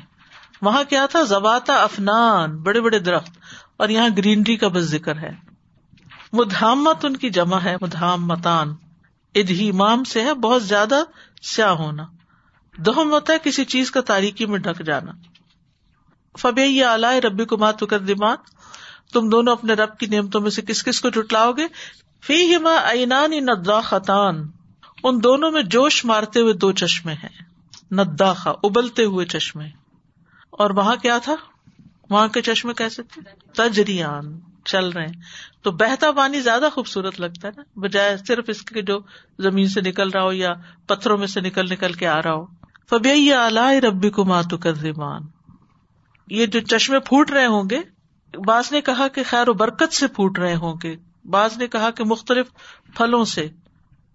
وہاں 0.61 0.83
کیا 0.83 1.05
تھا؟ 1.05 1.23
زباتا 1.23 1.73
افنان، 1.75 2.57
بڑے 2.57 2.81
بڑے 2.81 2.99
درخت، 2.99 3.31
اور 3.77 3.89
یہاں 3.89 4.09
گرینری 4.17 4.57
کا 4.57 4.67
بس 4.67 4.83
ذکر 4.83 5.17
ہے۔ 5.17 5.31
مدھامت 6.33 7.05
ان 7.05 7.17
کی 7.17 7.29
جمع 7.29 7.59
ہے 7.59 7.75
مدھام 7.81 8.27
متان 8.27 8.75
ادہیمام 9.35 10.03
سے 10.03 10.21
ہے، 10.21 10.33
بہت 10.33 10.63
زیادہ 10.63 10.95
سیاہ 11.41 11.69
ہونا۔ 11.69 12.05
دہم 12.77 13.11
ہوتا 13.11 13.33
ہے 13.33 13.37
کسی 13.43 13.65
چیز 13.65 13.91
کا 13.91 14.01
تاریخی 14.01 14.45
میں 14.45 14.59
ڈھک 14.59 14.85
جانا۔ 14.85 15.11
فبی 16.39 16.83
اعلی 16.83 17.21
ربی 17.21 17.45
کو 17.45 17.57
مات 17.57 17.79
کر 17.79 17.99
تم 19.13 19.29
دونوں 19.29 19.53
اپنے 19.53 19.73
رب 19.73 19.97
کی 19.97 20.05
نعمتوں 20.05 20.41
میں 20.41 20.49
سے 20.49 20.61
کس 20.61 20.83
کس 20.83 21.01
کو 21.01 21.09
جٹلاؤ 21.09 21.51
گے؟ 21.51 21.67
فی 22.23 22.55
ہما 22.55 22.73
اینان 22.73 23.81
خطان 23.81 24.51
ان 25.03 25.23
دونوں 25.23 25.51
میں 25.51 25.61
جوش 25.61 26.05
مارتے 26.05 26.39
ہوئے 26.39 26.53
دو 26.53 26.71
چشمے 26.71 27.13
ہیں۔ 27.13 27.44
نداخا 27.91 28.53
ابلتے 28.63 29.03
ہوئے 29.03 29.25
چشمے۔ 29.25 29.69
اور 30.49 30.69
وہاں 30.69 30.95
کیا 30.95 31.17
تھا؟ 31.17 31.35
وہاں 32.09 32.27
کے 32.27 32.41
چشمے 32.41 32.73
کیسے 32.73 33.03
تھے؟ 33.03 33.21
تجریان، 33.55 34.39
چل 34.65 34.89
رہے 34.89 35.07
تو 35.61 35.71
بہتا 35.71 36.11
پانی 36.11 36.41
زیادہ 36.41 36.69
خوبصورت 36.73 37.19
لگتا 37.19 37.47
ہے 37.47 37.53
نا، 37.57 37.79
بجائے 37.79 38.17
صرف 38.17 38.45
اس 38.47 38.61
کے 38.61 38.81
جو 38.81 38.99
زمین 39.39 39.67
سے 39.67 39.81
نکل 39.81 40.09
رہا 40.09 40.23
ہو 40.23 40.33
یا 40.33 40.53
پتھروں 40.87 41.17
میں 41.17 41.27
سے 41.27 41.41
نکل 41.41 41.65
نکل 41.65 41.93
کے 41.93 42.07
آ 42.07 42.21
رہا 42.21 42.33
ہو۔ 42.33 42.45
فبی 42.89 43.33
اعلی 43.33 43.81
ربی 43.81 44.09
کو 44.09 44.25
ماتو 44.25 44.57
کر 44.57 44.73
یہ 46.29 46.45
جو 46.45 46.59
چشمے 46.59 46.99
پھوٹ 46.99 47.31
رہے 47.31 47.45
ہوں 47.45 47.63
گے، 47.69 47.79
بعض 48.45 48.71
نے 48.71 48.81
کہا 48.81 49.07
کہ 49.07 49.23
خیر 49.27 49.49
و 49.49 49.53
برکت 49.53 49.93
سے 49.93 50.07
پھوٹ 50.07 50.39
رہے 50.39 50.55
ہوں 50.55 50.75
گے۔ 50.83 50.95
بعض 51.25 51.57
نے 51.57 51.67
کہا 51.67 51.89
کہ 51.91 52.03
مختلف 52.03 52.45
پھلوں 52.97 53.25
سے۔ 53.25 53.49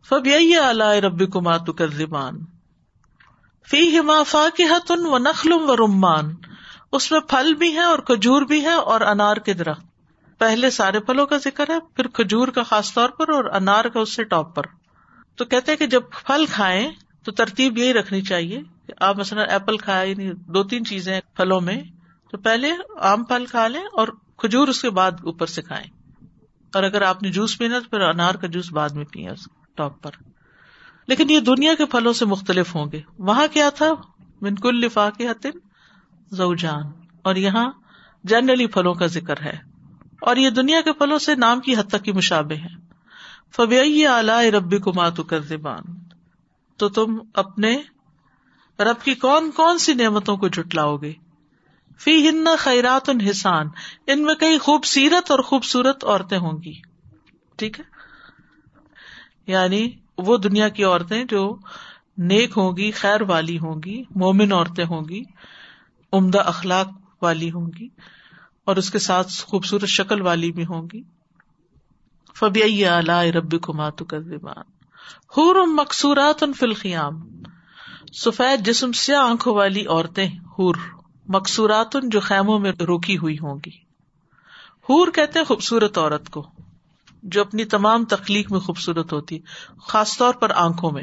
فبی 0.08 0.56
اعلی 0.56 1.00
ربی 1.00 1.26
کو 1.26 1.40
ماتو 1.40 1.72
کر 1.72 1.88
فی 3.68 3.98
ہما 3.98 4.22
فا 4.22 4.46
و 4.88 5.18
نخلوم 5.18 5.70
و 5.70 5.76
رمان۔ 5.76 6.34
اس 6.92 7.12
میں 7.12 7.20
پھل 7.20 7.54
بھی 7.54 7.74
ہے 7.74 7.82
اور 7.82 7.98
کھجور 7.98 8.42
بھی 8.42 8.64
ہے 8.64 8.72
اور 8.72 9.00
انار 9.00 9.36
کے 9.36 9.54
درخت۔ 9.54 9.86
پہلے 10.38 10.70
سارے 10.70 11.00
پھلوں 11.00 11.26
کا 11.26 11.36
ذکر 11.36 11.70
ہے، 11.70 11.80
پھر 11.94 12.08
کھجور 12.08 12.48
کا 12.48 12.62
خاص 12.62 12.94
طور 12.94 13.08
پر 13.08 13.32
اور 13.32 13.44
انار 13.44 13.84
کا 13.84 14.00
اس 14.00 14.14
سے 14.14 14.24
ٹاپ 14.24 14.54
پر۔ 14.54 14.62
تو 15.36 15.44
کہتے 15.44 15.76
کہ 15.76 15.86
جب 15.86 16.02
پھل 16.26 16.44
کھائیں 16.46 16.90
تو 17.24 17.32
ترتیب 17.32 17.78
یہی 17.78 17.92
رکھنی 17.92 18.22
چاہیے 18.22 18.60
کہ 18.86 18.92
آپ 19.00 19.18
مثلاً 19.18 19.50
ایپل 19.50 19.76
کھائے 19.76 20.10
یعنی 20.10 20.32
دو 20.32 20.64
تین 20.64 20.84
چیزیں 20.84 21.20
پھلوں 21.34 21.60
میں، 21.60 21.82
تو 22.30 22.38
پہلے 22.38 22.72
آم 23.00 23.24
پھل 23.24 23.46
کھا 23.46 23.68
لیں 23.68 23.84
اور 23.92 24.08
کھجور 24.36 24.68
اس 24.68 24.82
کے 24.82 24.90
بعد 24.90 25.10
اوپر 25.10 25.46
سے 25.46 25.62
کھائیں۔ 25.62 25.86
اور 26.74 26.82
اگر 26.82 27.02
آپ 27.02 27.22
نے 27.22 27.30
جوس 27.30 27.58
پینا 27.58 27.78
تو 27.78 27.88
پھر 27.88 28.00
انار 28.00 28.34
کا 28.34 28.46
جوس 28.46 28.72
بعد 28.72 28.88
میں 28.88 29.04
پیے 29.04 29.28
ٹاپ 29.76 30.02
پر۔ 30.02 30.10
لیکن 31.10 31.30
یہ 31.30 31.40
دنیا 31.40 31.74
کے 31.74 31.86
پھلوں 31.86 32.12
سے 32.12 32.24
مختلف 32.24 32.74
ہوں 32.74 32.86
گے۔ 32.92 33.00
وہاں 33.18 33.46
کیا 33.52 33.70
تھا؟ 33.70 33.86
منکل 34.40 34.74
لفاق 34.74 35.20
حتن 35.20 35.50
زوجان۔ 36.30 36.82
اور 37.22 37.36
یہاں 37.36 37.70
جنرلی 38.24 38.66
پھلوں 38.66 38.94
کا 38.94 39.06
ذکر 39.06 39.40
ہے۔ 39.40 39.58
اور 40.20 40.36
یہ 40.36 40.50
دنیا 40.50 40.80
کے 40.80 40.92
پھلوں 40.92 41.18
سے 41.18 41.34
نام 41.34 41.60
کی 41.60 41.76
حد 41.76 41.88
تک 41.88 42.04
کی 42.04 42.12
مشابے 42.12 42.54
ہیں۔ 42.54 42.76
فبی 43.56 44.06
اعلی 44.06 44.50
ربی 44.50 44.78
کو 44.78 44.92
ماتو 44.92 45.22
کر 45.22 45.40
زبان 45.40 45.82
تو 46.76 46.88
تم 46.88 47.18
اپنے 47.34 47.82
رب 48.80 49.04
کی 49.04 49.14
کون 49.14 49.50
کون 49.50 49.78
سی 49.78 49.94
نعمتوں 49.94 50.36
کو 50.36 50.48
جٹلاؤ 50.48 50.96
گے؟ 50.96 51.12
فی 51.98 52.28
ہن 52.28 52.44
خیرات 52.58 53.08
انسان 53.08 53.66
ان 54.06 54.22
میں 54.22 54.34
کئی 54.34 54.58
خوبصیرت 54.58 55.30
اور 55.30 55.38
خوبصورت 55.38 56.04
عورتیں 56.04 56.38
ہوں 56.38 56.62
گی۔ 56.64 56.80
ٹھیک 57.56 57.80
ہے؟ 57.80 57.84
یعنی 59.46 59.90
وہ 60.20 60.36
دنیا 60.36 60.68
کی 60.68 60.84
عورتیں 60.84 61.24
جو 61.24 61.56
نیک 62.18 62.50
ہوں 62.56 62.76
گی، 62.76 62.90
خیر 62.90 63.22
والی 63.22 63.58
ہوں 63.58 63.80
گی، 63.84 64.02
مومن 64.14 64.52
عورتیں 64.52 64.84
ہوں 64.84 65.08
گی، 65.08 65.22
عمدہ 66.12 66.38
اخلاق 66.38 66.88
والی 67.22 67.50
ہوں 67.50 67.70
گی، 67.78 67.88
اور 68.64 68.76
اس 68.76 68.90
کے 68.90 68.98
ساتھ 68.98 69.32
خوبصورت 69.32 69.84
شکل 69.84 70.20
والی 70.20 70.52
بھی 70.52 70.62
ہوں 70.62 70.88
گی۔ 70.92 71.02
فبی 72.36 72.86
اعلی 72.86 73.32
ربی 73.32 73.58
کو 73.58 73.72
حور 75.36 75.66
مقصورات 75.66 76.44
فلقیام 76.58 77.42
سفید 78.12 78.66
جسم 78.66 78.92
سے 78.92 79.14
آنکھوں 79.14 79.54
والی 79.54 79.86
عورتیں 79.86 80.28
ہور 80.58 80.74
مقصورات 81.28 81.96
جو 82.02 82.20
خیموں 82.20 82.58
میں 82.58 82.72
روکی 82.72 83.18
ہوئی 83.18 83.36
ہوں 83.38 83.58
گی۔ 83.66 83.70
ہور 84.88 85.08
کہتے 85.08 85.44
خوبصورت 85.44 85.98
عورت 85.98 86.30
کو۔ 86.30 86.46
جو 87.22 87.40
اپنی 87.40 87.64
تمام 87.64 88.04
تخلیق 88.04 88.52
میں 88.52 88.60
خوبصورت 88.60 89.12
ہوتی، 89.12 89.38
خاص 89.78 90.18
طور 90.18 90.34
پر 90.34 90.50
آنکھوں 90.50 90.90
میں۔ 90.90 91.02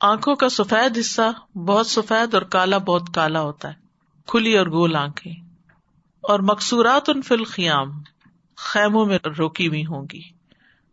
آنکھوں 0.00 0.34
کا 0.34 0.48
سفید 0.48 0.98
حصہ 0.98 1.56
بہت 1.58 1.86
سفید 1.86 2.34
اور 2.34 2.42
کالا 2.42 2.78
بہت 2.78 3.02
کالا 3.14 3.40
ہوتا 3.40 3.68
ہے، 3.68 3.74
کھلی 4.26 4.58
اور 4.58 4.66
گول 4.66 4.96
آنکھیں۔ 4.96 5.32
اور 6.20 6.40
مقصورات 6.40 7.08
ان 7.08 7.22
فل 7.22 7.44
خیام 7.44 8.02
خیموں 8.56 9.06
میں 9.06 9.18
روکی 9.38 9.68
ہوئی 9.68 9.86
ہوں 9.86 10.06
گی۔ 10.12 10.22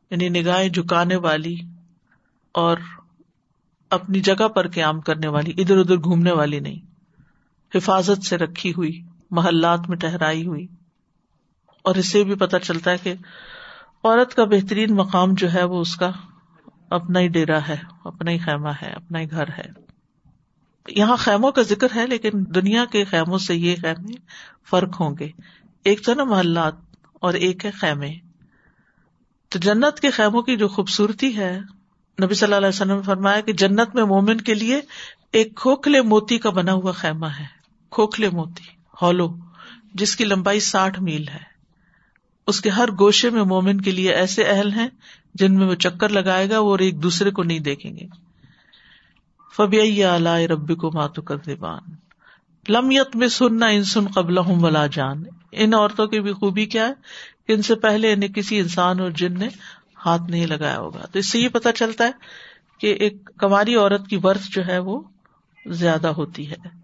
یعنی 0.10 0.30
نگاہیں 0.30 0.70
جھکانے 0.70 1.16
والی 1.16 1.56
اور 2.52 2.78
اپنی 3.90 4.20
جگہ 4.20 4.48
پر 4.48 4.68
قیام 4.70 5.02
کرنے 5.02 5.28
والی، 5.28 5.54
ادھر 5.58 5.80
ادھر 5.80 5.98
گھومنے 5.98 6.32
والی 6.32 6.60
نہیں۔ 6.60 6.80
حفاظت 7.76 8.26
سے 8.26 8.38
رکھی 8.38 8.72
ہوئی، 8.72 9.02
محلات 9.32 9.80
میں 9.90 9.98
ٹہرائی 9.98 10.48
ہوئی۔ 10.48 10.68
اور 11.82 11.96
اس 11.96 12.12
سے 12.12 12.24
بھی 12.24 12.36
پتہ 12.36 12.58
چلتا 12.58 12.92
ہے 12.92 12.98
کہ 12.98 13.14
عورت 14.04 14.36
کا 14.36 14.44
بہترین 14.44 14.96
مقام 14.96 15.34
جو 15.34 15.54
ہے 15.54 15.64
وہ 15.64 15.82
اس 15.82 15.96
کا 15.96 16.12
اپنا 16.90 17.20
ہی 17.20 17.28
ڈیرا 17.28 17.68
ہے، 17.68 17.78
اپنا 18.04 18.32
ہی 18.32 18.38
خیمہ 18.38 18.70
ہے، 18.82 18.90
اپنا 18.90 19.20
ہی 19.20 19.32
گھر 19.32 19.48
ہے۔ 19.58 19.64
یہاں 20.88 21.16
خیموں 21.16 21.52
کا 21.52 21.62
ذکر 21.62 21.88
ہے، 21.96 22.08
لیکن 22.08 22.30
دنیا 22.34 22.86
کے 22.86 23.04
خیموں 23.04 23.38
سے 23.38 23.56
یہ 23.56 23.76
خیمے 23.82 24.14
فرق 24.70 25.02
ہوں 25.02 25.16
گے۔ 25.20 25.30
ایک 25.84 26.06
تو 26.06 26.14
نا 26.14 26.24
محلات 26.24 26.74
اور 27.14 27.34
ایک 27.34 27.66
ہے 27.66 27.72
خیمے۔ 27.72 28.14
تو 29.50 29.60
جنت 29.60 30.00
کے 30.00 30.10
خیموں 30.10 30.42
کی 30.42 30.58
جو 30.58 30.68
خوبصورتی 30.68 31.38
ہے، 31.38 31.60
نبی 32.24 32.34
صلی 32.34 32.46
اللہ 32.46 32.56
علیہ 32.56 32.68
وسلم 32.68 32.96
نے 32.96 33.02
فرمایا 33.02 33.40
کہ 33.40 33.54
جنت 33.54 33.96
میں 33.96 34.04
مومن 34.04 34.38
کے 34.38 34.54
لیے 34.54 34.82
ایک 35.32 35.56
کھوکھلے 35.56 36.02
موتی 36.02 36.38
کا 36.38 36.50
بنا 36.50 36.74
ہوا 36.74 36.92
خیمہ 36.92 37.26
ہے۔ 37.26 37.46
کھوکھلے 37.90 38.30
موتی، 38.30 38.64
ہالو، 39.02 39.36
جس 39.94 40.16
کی 40.16 40.26
لمبائی 40.26 40.60
ساٹھ 40.60 41.02
میل 41.02 41.28
ہے۔ 41.28 41.51
اس 42.52 42.62
کے 42.62 42.70
ہر 42.70 42.90
گوشے 42.92 43.30
میں 43.30 43.44
مومن 43.44 43.82
کے 43.82 43.92
لیے 43.92 44.14
ایسے 44.14 44.44
اہل 44.44 44.72
ہیں 44.72 44.88
جن 45.34 45.56
میں 45.56 45.68
وہ 45.68 45.76
چکر 45.76 46.10
لگائے 46.10 46.50
گا 46.50 46.60
وہ 46.60 46.78
ایک 46.80 47.04
دوسرے 47.04 47.32
کو 47.32 47.44
نہیں 47.44 47.60
دیکھیں 47.60 47.96
گے۔ 47.96 48.06
فبی 49.58 50.04
اعلی 50.04 50.48
ربی 50.48 50.76
کو 50.76 50.92
ماتو 50.94 51.22
کر 51.22 51.38
دیبان 51.38 51.80
لمیت 52.70 53.16
میں 53.16 53.28
سننا 53.28 53.68
انسن 53.68 54.08
قبل 54.08 54.38
ولا 54.38 54.88
جان۔ 54.88 55.24
ان 55.52 55.74
عورتوں 55.74 56.08
کی 56.08 56.20
بھی 56.20 56.34
خوبی 56.34 56.66
کیا 56.66 56.88
ہے 56.88 56.94
کہ 57.48 57.54
ان 57.54 57.62
سے 57.62 57.76
پہلے 57.76 58.14
انہیں 58.14 58.30
کسی 58.30 58.60
انسان 58.60 59.00
اور 59.00 59.10
جن 59.10 59.40
نے 59.40 59.48
ہاتھ 60.06 60.32
نہیں 60.32 60.48
لگایا 60.48 60.78
ہوگا۔ 60.78 61.06
تو 61.12 61.20
اس 61.20 61.32
سے 61.32 61.40
یہ 61.40 61.50
پتا 61.50 61.72
چلتا 61.72 62.06
ہے 62.06 62.12
کہ 62.80 62.88
ایک 62.88 63.30
کماری 63.38 63.76
عورت 63.76 64.08
کی 64.08 64.18
برتھ 64.18 64.52
جو 64.52 64.62
ہے 64.68 64.80
وہ 64.80 65.02
زیادہ 65.66 66.08
ہوتی 66.08 66.52
ہے۔ 66.52 66.81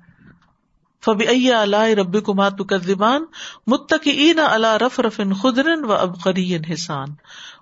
فبی 1.07 1.51
اللہ 1.51 1.83
ربی 1.83 2.21
کمات 2.21 2.53
کردان 2.69 3.25
متقین 3.67 4.39
اللہ 4.39 4.77
رف 4.77 4.99
رفن 4.99 5.33
خدرن 5.33 5.85
و 5.85 5.93
ابقری 5.93 6.55
حسان 6.55 7.07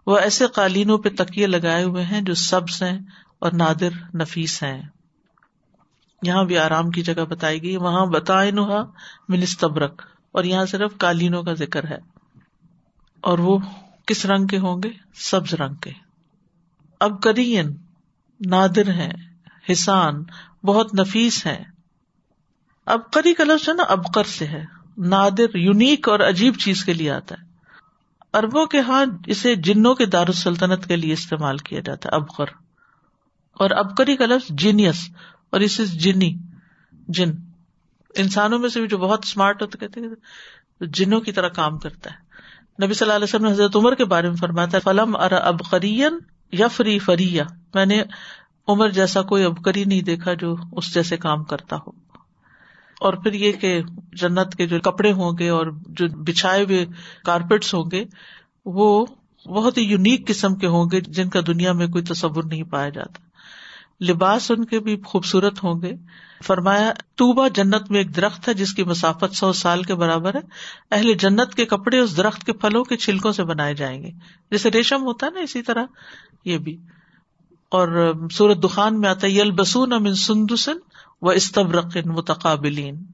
وہ 0.08 0.18
ایسے 0.18 0.48
قالینوں 0.48 0.98
پہ 0.98 1.10
تکیے 1.10 1.48
لگائے 1.48 1.84
ہوئے 1.84 2.04
ہیں 2.04 2.22
جو 2.22 2.34
سبز 2.34 2.84
ہیں 2.84 3.00
اور 3.40 3.52
نادر 3.52 3.90
نفیس 4.14 4.64
ہیں۔ 4.64 4.82
یہاں 6.22 6.44
بھی 6.44 6.58
آرام 6.58 6.90
کی 6.90 7.02
جگہ 7.02 7.26
بتائی 7.26 7.64
گئی 7.64 7.78
وہاں 7.78 8.06
بتائے 8.06 8.52
منستبرک 9.30 10.02
اور 10.32 10.44
یہاں 10.44 10.66
صرف 10.66 10.98
قالینوں 10.98 11.44
کا 11.44 11.54
ذکر 11.54 11.88
ہے۔ 11.88 11.98
اور 13.22 13.40
وہ 13.40 13.60
کس 14.08 14.26
رنگ 14.26 14.48
کے 14.48 14.58
ہوں 14.58 14.84
گے؟ 14.84 14.90
سبز 15.16 15.54
رنگ 15.54 15.76
کے۔ 15.76 15.92
اب 17.00 17.22
کرین 17.22 17.78
نادر 18.46 18.90
ہے 18.90 19.12
حسان 19.72 20.24
بہت 20.64 21.00
نفیس 21.00 21.46
ہے 21.46 21.75
اب 22.86 23.12
کری 23.12 23.34
کا 23.34 23.44
لفظ 23.44 23.70
ہے 23.70 23.74
نا 23.74 23.84
ابکر 23.84 24.24
سے 24.24 24.48
ہے۔ 24.48 24.66
نادر، 24.98 25.56
یونیک 25.56 26.10
اور 26.10 26.20
عجیب 26.20 26.56
چیز 26.60 26.86
کے 26.86 26.94
لیے 26.94 27.12
آتا 27.12 27.36
ہے۔ 27.40 27.46
اربوں 28.34 28.66
کے 28.66 28.80
ہاں 28.80 29.06
اسے 29.28 29.56
جنوں 29.56 29.96
کے 29.96 30.06
دارالسلطنت 30.06 30.88
کے 30.88 30.96
لیے 30.96 31.14
استعمال 31.14 31.58
کیا 31.58 31.80
جاتا 31.80 32.10
ہے، 32.10 32.16
ابقر۔ 32.16 32.46
اور 33.54 33.70
ابکری 33.70 34.16
کا 34.16 34.26
لفظ 34.26 34.48
جینیس، 34.50 35.10
اور 35.50 35.60
اسے 35.60 35.86
جنی، 35.86 36.38
جن۔ 37.08 37.32
انسانوں 38.16 38.60
میں 38.60 38.70
سے 38.70 38.80
بھی 38.80 38.88
جو 38.88 38.98
بہت 38.98 39.20
اسمارٹ 39.24 39.62
ہوتے، 39.62 39.78
کہتے 39.78 40.00
ہیں 40.00 40.08
جنوں 40.86 41.22
کی 41.22 41.32
طرح 41.32 41.48
کام 41.48 41.78
کرتا 41.78 42.10
ہے۔ 42.12 42.26
نبی 42.86 42.94
صلی 42.94 43.06
اللہ 43.06 43.16
علیہ 43.16 43.24
وسلم 43.24 43.46
نے 43.46 43.52
حضرت 43.52 43.76
عمر 43.76 43.96
کے 43.96 44.06
بارے 44.06 44.28
میں 44.28 44.36
فرماتا 44.36 44.78
ہے 44.78 44.80
فلم 44.80 45.16
ار 45.16 45.32
ابقرین 45.32 46.20
یا 46.52 46.68
فری 46.68 47.00
فریا 47.00 47.44
میں 47.74 47.86
نے 47.86 48.04
عمر 48.68 48.90
جیسا 48.90 49.22
کوئی 49.22 49.44
ابکری 49.44 49.84
نہیں 49.84 50.02
دیکھا 50.02 50.34
جو 50.34 50.56
اس 50.72 50.94
جیسے 50.94 51.18
کام 51.18 51.44
کرتا 51.44 51.76
ہو۔ 51.76 52.05
اور 53.02 53.14
پھر 53.14 53.34
یہ 53.34 53.52
کہ 53.52 53.82
جنت 54.14 54.56
کے 54.56 54.68
جو 54.68 54.80
کپڑے 54.80 55.12
ہوں 55.12 55.32
گے 55.40 55.50
اور 55.50 55.68
جو 55.88 56.08
بچھائے 56.08 56.64
ہوئے 56.64 56.86
کارپیٹس 57.26 57.74
ہوں 57.74 57.84
گے، 57.92 58.06
وہ 58.66 59.06
بہت 59.46 59.78
ہی 59.78 59.84
یونیک 59.84 60.28
قسم 60.28 60.56
کے 60.56 60.68
ہوں 60.68 60.86
گے 60.92 61.02
جن 61.02 61.30
کا 61.30 61.40
دنیا 61.48 61.74
میں 61.74 61.88
کوئی 61.88 62.04
تصور 62.04 62.44
نہیں 62.44 62.64
پایا 62.64 62.90
جاتا۔ 62.90 63.26
لباس 64.06 64.52
ان 64.52 64.66
کے 64.66 64.80
بھی 64.80 65.02
خوبصورت 65.06 65.64
ہوں 65.64 65.82
گے۔ 65.82 65.92
فرمایا 66.44 66.94
توبا 67.16 67.48
جنت 67.48 67.92
میں 67.92 68.00
ایک 68.00 68.16
درخت 68.16 68.48
ہے 68.48 68.54
جس 68.54 68.74
کی 68.74 68.84
مسافت 68.84 69.36
سو 69.36 69.54
سال 69.54 69.84
کے 69.84 69.96
برابر 69.96 70.36
ہے۔ 70.36 70.40
اہل 70.92 71.14
جنت 71.14 71.56
کے 71.56 71.66
کپڑے 71.66 72.00
اس 72.00 72.18
درخت 72.18 72.44
کے 72.44 72.54
پھلوں 72.54 72.84
کے 72.84 72.98
چھلکوں 72.98 73.32
سے 73.32 73.44
بنائے 73.44 73.74
جائیں 73.74 74.04
گے۔ 74.04 74.10
جیسے 74.52 74.72
ریشم 74.72 75.04
ہوتا 75.04 75.26
ہے 75.26 75.32
نا 75.32 75.40
اسی 75.40 75.62
طرح، 75.62 75.86
یہ 76.46 76.58
بھی۔ 76.58 76.78
اور 77.70 78.14
سورت 78.32 78.64
دخان 78.64 79.02
میں 79.02 79.10
آتا 79.10 79.28
ہے 79.28 79.32
یل 79.32 79.52
بسون 79.52 79.94
امن 79.94 80.16
سندسن 80.16 80.78
و 81.22 81.30
استبرقن 81.30 82.10
متقابلین 82.10 83.06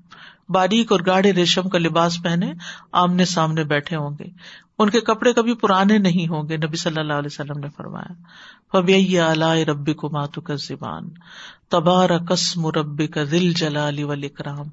باریک 0.50 0.92
اور 0.92 1.00
گاڑے 1.06 1.32
ریشم 1.32 1.70
کا 1.70 1.78
لباس 1.78 2.24
پہنے 2.24 2.54
آمنے 2.92 3.26
سامنے 3.26 3.64
بیٹھے 3.64 3.96
ہوں 3.96 4.10
گے۔ 4.20 4.26
ان 4.80 4.90
کے 4.90 5.02
کپڑے 5.02 5.34
کبھی 5.34 5.54
پرانے 5.54 5.98
نہیں 5.98 6.28
ہوں 6.28 6.50
گے، 6.50 6.58
نبی 6.58 6.78
صلی 6.78 7.00
اللہ 7.00 7.14
علیہ 7.14 7.30
وسلم 7.32 7.60
نے 7.60 7.68
فرمایا۔ 7.78 8.14
فبی 8.72 9.20
اعلی 9.20 9.66
ربی 9.66 9.94
کو 9.94 10.10
ماتو 10.10 10.42
کا 10.42 10.56
زبان 10.56 11.10
تبار 11.70 12.10
قسم 12.30 12.68
ربی 12.68 13.08
کا 13.08 13.24
دل 13.32 13.54
جلال 13.54 14.04
ولیکرام 14.04 14.66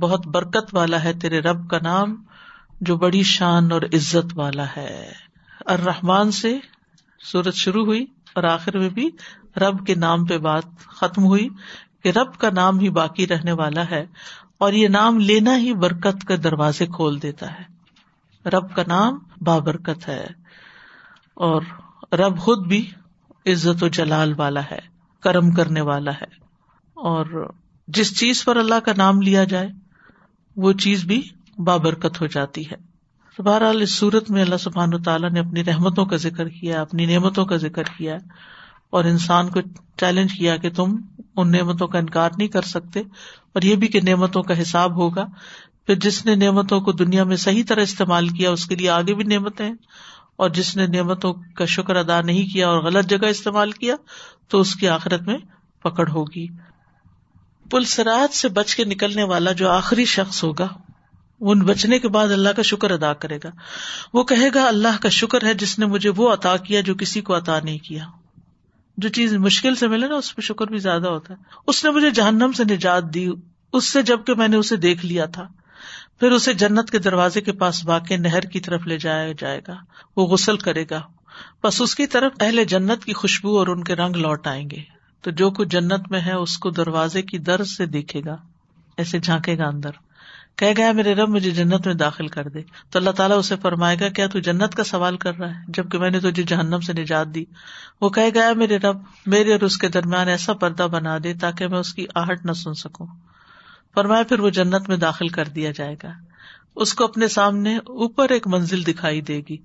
بہت 0.00 0.26
برکت 0.26 0.74
والا 0.74 1.04
ہے 1.04 1.12
تیرے 1.12 1.40
رب 1.40 1.70
کا 1.70 1.78
نام، 1.82 2.22
جو 2.80 2.96
بڑی 2.96 3.22
شان 3.22 3.72
اور 3.72 3.82
عزت 3.82 4.38
والا 4.38 4.64
ہے۔ 4.76 5.12
الرحمان 5.66 6.30
سے 6.30 6.58
سورت 7.24 7.54
شروع 7.54 7.84
ہوئی 7.84 8.06
اور 8.34 8.44
آخر 8.44 8.78
میں 8.78 8.88
بھی 8.88 9.10
رب 9.56 9.86
کے 9.86 9.94
نام 9.94 10.24
پہ 10.24 10.38
بات 10.38 10.64
ختم 10.86 11.24
ہوئی۔ 11.24 11.48
کہ 12.02 12.08
رب 12.08 12.34
کا 12.38 12.50
نام 12.50 12.78
ہی 12.78 12.90
باقی 12.90 13.26
رہنے 13.26 13.52
والا 13.52 13.90
ہے 13.90 14.06
اور 14.58 14.72
یہ 14.72 14.88
نام 14.88 15.18
لینا 15.18 15.58
ہی 15.58 15.74
برکت 15.74 16.28
کے 16.28 16.36
دروازے 16.36 16.86
کھول 16.86 17.22
دیتا 17.22 17.46
ہے۔ 17.52 17.80
رب 18.48 18.74
کا 18.74 18.82
نام 18.86 19.18
بابرکت 19.40 20.08
ہے 20.08 20.26
اور 21.34 21.62
رب 22.12 22.38
خود 22.38 22.66
بھی 22.66 22.90
عزت 23.46 23.82
و 23.82 23.88
جلال 23.88 24.34
والا 24.36 24.60
ہے، 24.70 24.78
کرم 25.20 25.50
کرنے 25.50 25.80
والا 25.80 26.10
ہے۔ 26.10 26.40
اور 26.94 27.50
جس 27.88 28.18
چیز 28.18 28.44
پر 28.44 28.56
اللہ 28.56 28.80
کا 28.84 28.92
نام 28.96 29.20
لیا 29.20 29.44
جائے، 29.44 29.68
وہ 30.56 30.72
چیز 30.72 31.04
بھی 31.04 31.28
بابرکت 31.58 32.20
ہو 32.20 32.26
جاتی 32.26 32.70
ہے۔ 32.70 32.90
بہرحال 33.42 33.82
اس 33.82 33.94
صورت 33.94 34.30
میں 34.30 34.42
اللہ 34.42 34.56
سبحان 34.56 35.02
تعالیٰ 35.02 35.30
نے 35.30 35.40
اپنی 35.40 35.64
رحمتوں 35.64 36.06
کا 36.06 36.16
ذکر 36.16 36.48
کیا، 36.48 36.80
اپنی 36.80 37.06
نعمتوں 37.06 37.46
کا 37.46 37.56
ذکر 37.56 37.82
کیا۔ 37.82 38.16
اور 38.90 39.04
انسان 39.04 39.48
کو 39.48 39.60
چیلنج 39.96 40.32
کیا 40.32 40.56
کہ 40.56 40.70
تم 40.70 40.96
ان 41.36 41.52
نعمتوں 41.52 41.88
کا 41.88 41.98
انکار 41.98 42.30
نہیں 42.36 42.48
کر 42.48 42.62
سکتے 42.62 43.00
اور 43.52 43.62
یہ 43.62 43.76
بھی 43.76 43.88
کہ 43.88 44.00
نعمتوں 44.00 44.42
کا 44.42 44.62
حساب 44.62 44.96
ہوگا۔ 44.96 45.26
پھر 45.86 45.94
جس 45.94 46.26
نے 46.26 46.34
نعمتوں 46.34 46.80
کو 46.80 46.92
دنیا 46.92 47.24
میں 47.24 47.36
صحیح 47.36 47.62
طرح 47.68 47.80
استعمال 47.80 48.28
کیا، 48.28 48.50
اس 48.50 48.66
کے 48.66 48.74
لیے 48.74 48.90
آگے 48.90 49.14
بھی 49.14 49.24
نعمتیں 49.24 49.66
ہیں۔ 49.66 49.74
اور 50.36 50.50
جس 50.50 50.76
نے 50.76 50.86
نعمتوں 50.86 51.34
کا 51.54 51.64
شکر 51.64 51.96
ادا 51.96 52.20
نہیں 52.20 52.52
کیا 52.52 52.68
اور 52.68 52.82
غلط 52.82 53.06
جگہ 53.06 53.26
استعمال 53.26 53.72
کیا، 53.72 53.96
تو 54.48 54.60
اس 54.60 54.74
کی 54.74 54.88
آخرت 54.88 55.22
میں 55.22 55.38
پکڑ 55.82 56.08
ہوگی۔ 56.08 56.46
پلسرات 57.70 58.34
سے 58.34 58.48
بچ 58.48 58.74
کے 58.74 58.84
نکلنے 58.84 59.22
والا 59.22 59.52
جو 59.52 59.70
آخری 59.70 60.04
شخص 60.04 60.44
ہوگا 60.44 60.68
ان 61.40 61.58
بچنے 61.58 61.98
کے 61.98 62.08
بعد 62.08 62.28
اللہ 62.28 62.48
کا 62.48 62.62
شکر 62.62 62.90
ادا 62.90 63.12
کرے 63.12 63.38
گا۔ 63.44 63.50
وہ 64.14 64.24
کہے 64.24 64.48
گا، 64.54 64.64
اللہ 64.68 65.02
کا 65.02 65.08
شکر 65.08 65.44
ہے 65.44 65.54
جس 65.54 65.78
نے 65.78 65.86
مجھے 65.86 66.10
وہ 66.16 66.32
عطا 66.32 66.56
کیا 66.56 66.80
جو 66.80 66.94
کسی 66.94 67.20
کو 67.20 67.36
عطا 67.36 67.58
نہیں 67.60 67.78
کیا۔ 67.78 68.04
جو 68.96 69.08
چیز 69.08 69.34
مشکل 69.34 69.74
سے 69.74 69.88
ملے 69.88 70.08
نا، 70.08 70.14
اس 70.14 70.36
پہ 70.36 70.42
شکر 70.42 70.66
بھی 70.66 70.78
زیادہ 70.78 71.08
ہوتا 71.08 71.34
ہے۔ 71.34 71.38
اس 71.66 71.84
نے 71.84 71.90
مجھے 71.90 72.10
جہنم 72.10 72.52
سے 72.52 72.64
نجات 72.64 73.14
دی۔ 73.14 73.28
اس 73.72 73.88
سے 73.88 74.02
جبکہ 74.02 74.34
میں 74.34 74.48
نے 74.48 74.56
اسے 74.56 74.76
دیکھ 74.76 75.06
لیا 75.06 75.26
تھا۔ 75.26 75.48
پھر 76.20 76.30
اسے 76.30 76.54
جنت 76.54 76.90
کے 76.90 76.98
دروازے 76.98 77.40
کے 77.40 77.52
پاس 77.52 77.86
واقع 77.86 78.14
نہر 78.14 78.40
کی 78.40 78.60
طرف 78.60 78.86
لے 78.86 78.98
جایا 78.98 79.32
جائے 79.38 79.60
گا۔ 79.68 79.76
وہ 80.16 80.26
غسل 80.26 80.56
کرے 80.56 80.84
گا۔ 80.90 81.02
بس 81.64 81.80
اس 81.80 81.94
کی 81.94 82.06
طرف 82.06 82.32
اہل 82.40 82.64
جنت 82.64 83.04
کی 83.04 83.12
خوشبو 83.12 83.58
اور 83.58 83.66
ان 83.66 83.84
کے 83.84 83.96
رنگ 83.96 84.16
لوٹ 84.16 84.46
آئیں 84.46 84.70
گے۔ 84.70 84.82
تو 85.20 85.30
جو 85.30 85.50
کچھ 85.50 85.68
جنت 85.68 86.10
میں 86.10 86.20
ہے، 86.20 86.32
اس 86.32 86.58
کو 86.58 86.70
دروازے 86.70 87.22
کی 87.22 87.38
در 87.38 87.64
سے 87.64 87.86
دیکھے 87.86 88.20
گا۔ 88.26 88.36
ایسے 88.96 89.18
جھانکے 89.18 89.58
گا 89.58 89.66
اندر۔ 89.66 89.90
کہ 90.60 90.74
گیا 90.76 90.92
میرے 90.92 91.14
رب 91.14 91.28
مجھے 91.28 91.50
جنت 91.50 91.86
میں 91.86 91.94
داخل 91.94 92.28
کر 92.28 92.48
دے۔ 92.48 92.60
تو 92.90 92.98
اللہ 92.98 93.10
تعالیٰ 93.10 93.38
اسے 93.38 93.56
فرمائے 93.56 93.96
گا، 94.00 94.08
کیا 94.08 94.26
تو 94.26 94.38
جنت 94.38 94.74
کا 94.74 94.84
سوال 94.84 95.16
کر 95.16 95.38
رہا 95.38 95.48
ہے؟ 95.48 95.64
جبکہ 95.68 95.98
میں 95.98 96.10
نے 96.10 96.20
تجھے 96.20 96.42
جہنم 96.42 96.80
سے 96.80 96.92
نجات 96.92 97.26
دی۔ 97.26 97.44
وہ 98.00 98.08
کہہ 98.08 98.30
گیا 98.34 98.52
میرے 98.52 98.76
رب، 98.76 98.96
میرے 99.26 99.52
اور 99.52 99.60
اس 99.60 99.78
کے 99.78 99.88
درمیان 99.88 100.28
ایسا 100.28 100.52
پردہ 100.52 100.82
بنا 100.82 101.18
دے 101.24 101.34
تاکہ 101.34 101.68
میں 101.68 101.78
اس 101.78 101.94
کی 101.94 102.06
آہٹ 102.14 102.44
نہ 102.44 102.52
سن 102.52 102.74
سکوں۔ 102.74 103.06
فرمایا، 103.94 104.22
پھر 104.22 104.40
وہ 104.40 104.50
جنت 104.50 104.88
میں 104.88 104.96
داخل 104.96 105.28
کر 105.28 105.44
دیا 105.44 105.70
جائے 105.70 105.96
گا۔ 106.02 106.12
اس 106.76 106.94
کو 106.94 107.04
اپنے 107.04 107.28
سامنے 107.28 107.76
اوپر 107.76 108.28
ایک 108.28 108.46
منزل 108.46 108.86
دکھائی 108.86 109.20
دے 109.20 109.40
گی۔ 109.48 109.56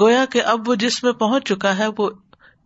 گویا 0.00 0.24
کہ 0.30 0.42
اب 0.44 0.68
وہ 0.68 0.74
جس 0.74 1.04
میں 1.04 1.12
پہنچ 1.12 1.44
چکا 1.44 1.78
ہے، 1.78 1.86
وہ 1.98 2.10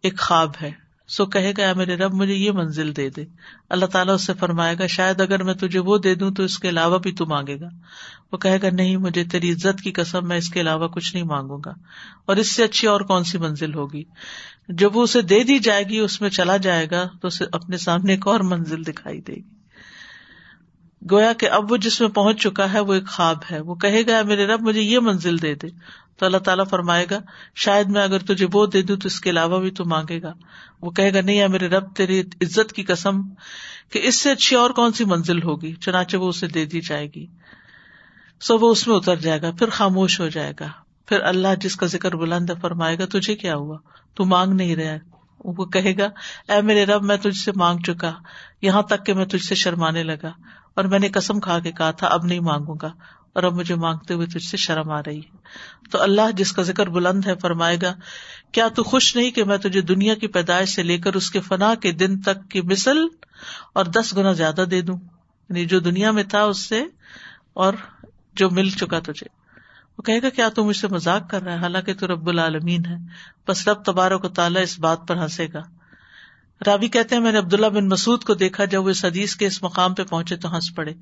ایک 0.03 0.19
خواب 0.19 0.51
ہے۔ 0.63 0.84
سو 1.09 1.27
کہے 1.27 1.53
گا 1.59 1.73
میرے 1.73 1.97
رب، 1.97 2.15
مجھے 2.15 2.35
یہ 2.35 2.51
منزل 2.51 2.97
دے 2.97 3.11
دے. 3.11 3.25
اللہ 3.71 3.87
تعالیٰ 3.87 4.15
اس 4.15 4.27
سے 4.27 4.35
فرمائے 4.35 4.77
گا، 4.79 4.87
شاید 4.87 5.21
اگر 5.21 5.43
میں 5.43 5.55
تجھے 5.55 5.79
وہ 5.79 5.99
دے 5.99 6.15
دوں 6.15 6.31
تو 6.31 6.43
اس 6.43 6.59
کے 6.59 6.69
علاوہ 6.69 6.99
بھی 6.99 7.13
تو 7.13 7.27
مانگے 7.27 7.61
گا. 7.61 7.69
وہ 8.33 8.39
کہے 8.39 8.59
گا، 8.63 8.67
نہیں، 8.73 8.97
مجھے 8.97 9.25
تیری 9.25 9.53
عزت 9.53 9.81
کی 9.81 9.93
قسم، 9.93 10.29
میں 10.29 10.37
اس 10.37 10.49
کے 10.49 10.61
علاوہ 10.61 10.89
کچھ 10.89 11.15
نہیں 11.15 11.25
مانگوں 11.25 11.59
گا. 11.67 11.73
اور 12.27 12.37
اس 12.37 12.53
سے 12.53 12.65
اچھی 12.65 12.89
اور 12.89 13.01
کون 13.01 13.25
سی 13.25 13.39
منزل 13.39 13.75
ہوگی؟ 13.75 14.05
جب 14.69 14.97
وہ 14.97 15.03
اسے 15.03 15.23
دے 15.23 15.43
دی 15.43 15.59
جائے 15.59 15.85
گی، 15.85 15.99
اس 15.99 16.21
میں 16.21 16.31
چلا 16.31 16.57
جائے 16.57 16.87
گا، 16.91 17.09
تو 17.21 17.29
اسے 17.29 17.45
اپنے 17.53 17.77
سامنے 17.77 18.13
ایک 18.13 18.27
اور 18.27 18.41
منزل 18.41 18.87
دکھائی 18.87 19.21
دے 19.21 19.35
گی۔ 19.35 19.55
گویا 21.11 21.33
کہ 21.33 21.51
اب 21.51 21.73
وہ 21.73 21.77
جس 21.77 22.01
میں 22.01 22.09
پہنچ 22.09 22.43
چکا 22.43 22.73
ہے، 22.73 22.81
وہ 22.81 22.95
ایک 22.95 23.09
خواب 23.09 23.39
ہے۔ 23.51 23.61
وہ 23.61 23.75
کہے 23.75 24.07
گا 24.07 24.23
میرے 24.23 24.47
رب، 24.47 24.61
مجھے 24.61 24.81
یہ 24.81 24.99
منزل 24.99 25.43
دے 25.43 25.55
دے. 25.55 25.67
تو 26.17 26.27
اللہ 26.27 26.39
تعالیٰ 26.39 26.65
فرمائے 26.71 27.07
گا، 27.11 27.19
شاید 27.55 27.87
میں 27.87 28.03
اگر 28.03 28.19
تجھے 28.19 28.47
وہ 28.53 28.67
دے 28.67 28.83
دوں 28.83 28.97
تو 28.97 29.07
اس 29.07 29.21
کے 29.21 29.31
علاوہ 29.31 29.61
بھی 29.61 29.71
تو 29.71 29.85
مانگے 29.85 30.23
گا۔ 30.23 30.33
وہ 30.83 30.91
کہے 30.91 31.15
گا، 31.15 31.21
نہیں 31.21 31.49
میرے 31.49 31.69
رب، 31.69 31.97
تیری 31.97 32.21
عزت 32.21 32.73
کی 32.73 32.83
قسم 32.83 33.23
کہ 33.93 34.01
اس 34.03 34.15
سے 34.15 34.31
اچھی 34.31 34.57
اور 34.57 34.71
کون 34.71 34.93
سی 34.93 35.05
منزل 35.05 35.43
ہوگی؟ 35.43 35.75
چنانچہ 35.75 36.17
وہ 36.17 36.29
اسے 36.29 36.47
دے 36.47 36.65
دی 36.65 36.81
جائے 36.81 37.07
گی۔ 37.15 37.27
سو 38.41 38.59
وہ 38.59 38.71
اس 38.71 38.89
میں 38.89 38.97
اتر 38.97 39.17
جائے 39.17 39.43
گا، 39.43 39.51
پھر 39.51 39.69
خاموش 39.69 40.21
ہو 40.21 40.29
جائے 40.29 40.53
گا۔ 40.61 40.67
پھر 41.07 41.21
اللہ 41.21 41.49
جس 41.61 41.77
کا 41.77 41.87
ذکر 41.87 42.17
بلند 42.17 42.51
فرمائے 42.61 42.99
گا، 42.99 43.05
تجھے 43.07 43.37
کیا 43.37 43.55
ہوا؟ 43.55 43.79
تو 44.15 44.25
مانگ 44.25 44.55
نہیں 44.55 44.77
رہا۔ 44.77 44.97
وہ 45.45 45.65
کہے 45.65 45.97
گا، 45.99 46.09
اے 46.53 46.63
میرے 46.63 46.85
رب، 46.85 47.03
میں 47.03 47.17
تجھ 47.17 47.39
سے 47.39 47.53
مانگ 47.57 47.79
چکا۔ 47.79 48.13
یہاں 48.63 48.83
تک 48.83 49.07
کہ 49.07 49.15
میں 49.15 49.27
تجھ 49.27 49.45
سے 49.45 49.55
شرمانے 49.55 50.03
لگا۔ 50.03 50.31
اور 50.75 50.85
میں 50.85 50.99
نے 50.99 51.09
قسم 51.09 51.41
کھا 51.41 51.59
کے 51.59 51.73
کہا 51.73 51.91
تھا، 51.91 52.07
اب 52.07 52.25
نہیں 52.25 52.41
مانگوں 52.41 52.75
گا۔ 52.83 52.93
اور 53.35 53.43
اب 53.43 53.53
مجھے 53.53 53.75
مانگتے 53.75 54.15
ہوئے 54.15 54.27
تجھ 54.27 54.47
سے 54.47 54.57
شرم 54.57 54.91
آ 54.91 55.01
رہی 55.07 55.19
ہے۔ 55.19 55.37
تو 55.91 56.03
اللہ 56.03 56.31
جس 56.37 56.53
کا 56.53 56.63
ذکر 56.63 56.89
بلند 56.89 57.27
ہے 57.27 57.35
فرمائے 57.43 57.77
گا، 57.83 57.95
کیا 58.53 58.69
تو 58.69 58.83
خوش 58.83 59.17
نہیں 59.17 59.31
کہ 59.31 59.45
میں 59.45 59.57
تجھے 59.57 59.81
دنیا 59.81 60.15
کی 60.15 60.27
پیدائش 60.27 60.69
سے 60.69 60.83
لے 60.83 60.99
کر 60.99 61.15
اس 61.15 61.31
کے 61.31 61.41
فنا 61.41 61.75
کے 61.75 61.93
دن 61.93 62.21
تک 62.21 62.51
کی 62.51 62.61
مثل 62.61 62.99
اور 63.73 63.85
دس 63.85 64.17
گنا 64.17 64.33
زیادہ 64.33 64.65
دے 64.71 64.81
دوں؟ 64.81 64.97
یعنی 65.49 65.65
جو 65.65 65.81
دنیا 65.81 66.11
میں 66.11 66.23
تھا 66.23 66.43
اس 66.43 66.59
سے 66.59 66.85
اور 67.55 67.75
جو 68.35 68.51
مل 68.51 68.71
چکا 68.71 68.99
تجھے۔ 68.99 69.27
وہ 69.99 70.03
کہے 70.03 70.23
گا، 70.23 70.29
کیا 70.29 70.49
تو 70.49 70.65
مجھ 70.65 70.77
سے 70.77 70.89
مزاق 70.89 71.31
کر 71.31 71.43
رہا 71.43 71.53
ہے؟ 71.53 71.59
حالانکہ 71.59 71.95
تو 71.95 72.07
رب 72.07 72.29
العالمین 72.29 72.87
ہے۔ 72.87 72.97
بس 73.49 73.69
رب 73.69 73.85
تبارک 73.85 74.25
و 74.25 74.29
تعالیٰ 74.29 74.63
اس 74.63 74.81
بات 74.81 74.99
پر 75.09 75.17
ہنسے 75.17 75.47
گا۔ 75.55 75.63
راوی 76.67 76.89
کہتے 76.89 77.15
ہیں، 77.15 77.23
میں 77.23 77.33
نے 77.33 77.39
عبداللہ 77.39 77.67
بن 77.67 77.89
مسعود 77.89 78.25
کو 78.25 78.35
دیکھا، 78.35 78.65
جب 78.65 78.85
وہ 78.85 78.91
اس 78.91 79.05
حدیث 79.05 79.37
کے 79.37 79.47
اس 79.47 79.63
مقام 79.63 79.95
پہ 79.95 80.03
پہنچے 80.03 80.37
تو 80.37 80.55
ہنس 80.55 80.75
پڑے۔ 80.75 80.93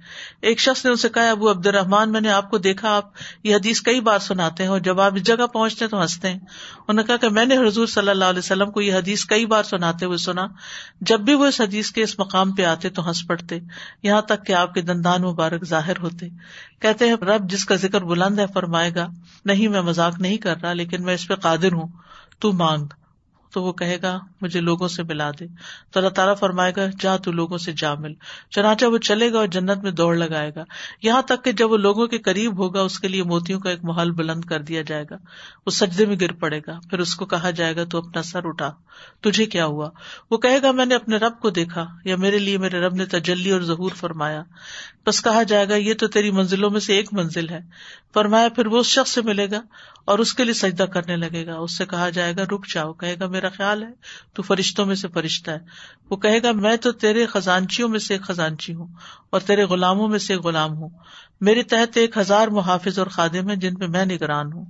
ایک 0.43 0.61
شخص 0.61 0.85
نے 0.85 0.91
اسے 0.91 1.09
کہا، 1.09 1.31
ابو 1.31 1.51
عبد 1.51 1.67
الرحمان 1.67 2.13
میں 2.13 2.21
نے 2.21 2.31
آپ 2.31 2.51
کو 2.51 2.59
دیکھا، 2.59 2.97
آپ 2.97 3.05
یہ 3.45 3.55
حدیث 3.55 3.81
کئی 3.81 4.01
بار 4.01 4.19
سناتے 4.19 4.63
ہیں 4.63 4.71
اور 4.71 4.81
جب 4.81 5.01
آپ 5.01 5.15
اس 5.15 5.23
جگہ 5.23 5.47
پہنچتے 5.47 5.85
ہیں 5.85 5.91
تو 5.91 6.03
ہنستے 6.03 6.29
ہیں۔ 6.29 6.37
انہوں 6.37 6.95
نے 6.95 7.03
کہا 7.03 7.17
کہ 7.17 7.29
میں 7.29 7.47
نے 7.47 7.57
حضور 7.57 7.87
صلی 7.87 8.09
اللہ 8.09 8.25
علیہ 8.25 8.39
وسلم 8.39 8.71
کو 8.71 8.81
یہ 8.81 8.95
حدیث 8.95 9.25
کئی 9.25 9.47
بار 9.47 9.63
سناتے 9.63 10.05
ہوئے 10.05 10.19
سنا، 10.19 10.47
جب 11.01 11.21
بھی 11.21 11.35
وہ 11.35 11.47
اس 11.47 11.61
حدیث 11.61 11.91
کے 11.91 12.03
اس 12.03 12.19
مقام 12.19 12.53
پہ 12.53 12.65
آتے 12.65 12.89
تو 12.89 13.09
ہنس 13.09 13.27
پڑتے۔ 13.27 13.59
یہاں 14.03 14.23
تک 14.23 14.47
کہ 14.47 14.53
آپ 14.53 14.75
کے 14.75 14.81
دندان 14.81 15.23
مبارک 15.23 15.65
ظاہر 15.65 15.99
ہوتے۔ 15.99 16.29
کہتے 16.81 17.09
ہیں، 17.09 17.17
رب 17.17 17.51
جس 17.51 17.65
کا 17.65 17.75
ذکر 17.75 18.01
بلند 18.01 18.39
ہے 18.39 18.47
فرمائے 18.55 18.91
گا، 18.95 19.09
نہیں 19.45 19.69
میں 19.69 19.83
مذاق 19.83 20.19
نہیں 20.19 20.37
کر 20.37 20.61
رہا، 20.63 20.73
لیکن 20.73 21.03
میں 21.03 21.15
اس 21.15 21.29
پہ 21.29 21.35
قادر 21.35 21.73
ہوں، 21.73 21.89
تو 22.39 22.53
مانگ۔ 22.53 22.87
تو 23.53 23.63
وہ 23.63 23.73
کہے 23.73 23.99
گا، 24.03 24.21
مجھے 24.41 24.61
لوگوں 24.61 24.89
سے 24.89 25.03
ملا 25.03 25.31
دے۔ 25.31 25.47
تو 25.91 26.01
اللہ 26.01 26.09
تعالیٰ 26.09 26.35
فرمائے 26.37 26.73
گا، 26.77 26.83
جا 27.01 27.17
تو 27.17 27.33
لوگوں 27.33 27.59
سے 27.59 27.73
جا 27.73 27.95
مل۔ 27.95 28.13
چنانچہ 28.51 28.87
وہ 28.87 28.99
چلے 28.99 29.33
گا 29.33 29.39
اور 29.39 29.47
جنت 29.47 29.83
میں 29.83 29.91
دوڑ 29.91 30.17
لگائے 30.17 30.51
گا۔ 30.57 30.65
یہاں 31.03 31.23
تک 31.23 31.45
کہ 31.45 31.53
جب 31.53 31.71
وہ 31.71 31.77
لوگوں 31.77 32.07
کے 32.07 32.19
قریب 32.19 32.59
ہوگا، 32.59 32.81
اس 32.81 33.01
کے 33.01 33.09
لیے 33.09 33.23
موتیوں 33.23 33.61
کا 33.61 33.71
ایک 33.71 33.79
محل 33.83 34.11
بلند 34.11 34.45
کر 34.45 34.63
دیا 34.63 34.83
جائے 34.83 35.05
گا۔ 35.11 35.17
وہ 35.67 35.71
سجدے 35.71 36.07
میں 36.07 36.17
گر 36.21 36.33
پڑے 36.33 36.61
گا۔ 36.67 36.79
پھر 36.91 36.99
اس 36.99 37.15
کو 37.15 37.27
کہا 37.27 37.51
جائے 37.51 37.77
گا، 37.77 37.85
تو 37.85 37.99
اپنا 37.99 38.23
سر 38.23 38.41
اٹھا۔ 38.45 38.75
تجھے 39.21 39.47
کیا 39.47 39.67
ہوا؟ 39.67 39.91
وہ 40.31 40.39
کہے 40.39 40.63
گا، 40.63 40.71
میں 40.71 40.87
نے 40.87 40.95
اپنے 40.95 41.17
رب 41.17 41.41
کو 41.41 41.51
دیکھا، 41.51 41.87
یا 42.05 42.17
میرے 42.17 42.39
لیے 42.39 42.59
میرے 42.59 42.81
رب 42.81 42.95
نے 42.95 43.07
تجلی 43.07 43.51
اور 43.51 43.61
ظہور 43.61 43.91
فرمایا۔ 43.91 44.43
بس 45.07 45.23
کہا 45.23 45.43
جائے 45.43 45.69
گا، 45.69 45.77
یہ 45.77 45.95
تو 45.95 46.07
تیری 46.07 46.31
منزلوں 46.31 46.71
میں 46.71 46.81
سے 46.81 46.95
ایک 46.95 47.09
منزل 47.13 47.49
ہے۔ 47.49 47.61
فرمایا، 48.15 48.49
پھر 48.49 48.67
وہ 48.67 48.79
اس 48.79 48.87
شخص 48.87 49.11
سے 49.11 49.23
ملے 49.23 49.51
گا 49.51 49.61
اور 50.05 50.19
اس 50.19 50.35
کے 50.35 50.45
لیے 50.45 50.55
سجدہ 50.55 50.83
کرنے 50.83 51.17
لگے 51.17 51.47
گا۔ 51.47 51.55
اس 51.59 51.79
سے 51.79 51.87
کہا 51.87 52.11
جائے 52.11 52.37
گا، 52.37 52.45
رک 52.45 52.67
جاؤ۔ 52.75 52.93
کہے 52.93 53.17
گا 53.21 53.27
میرا 53.43 53.57
خیال 53.57 53.83
ہے، 53.83 53.89
تو 54.33 54.43
فرشتوں 54.43 54.87
میں 54.87 54.95
سے 54.95 55.09
فرشتہ 55.09 55.51
ہے۔ 55.51 55.59
وہ 56.11 56.17
کہے 56.17 56.43
گا، 56.43 56.53
میں 56.53 56.77
تو 56.77 56.93
تیرے 56.93 57.27
خزانچیوں 57.27 57.89
میں 57.89 57.99
سے 57.99 58.15
ایک 58.15 58.23
خزانچی 58.23 58.75
ہوں 58.75 58.87
اور 59.31 59.41
تیرے 59.41 59.65
غلاموں 59.65 60.09
میں 60.09 60.19
سے 60.19 60.35
ایک 60.35 60.43
غلام 60.43 60.77
ہوں۔ 60.77 60.89
میرے 61.41 61.63
تحت 61.63 61.97
ایک 61.97 62.19
ہزار 62.19 62.49
محافظ 62.49 62.99
اور 62.99 63.07
خادم 63.07 63.49
ہیں 63.49 63.57
جن 63.57 63.75
پہ 63.75 63.87
میں 63.87 64.05
نگران 64.05 64.53
ہوں۔ 64.53 64.65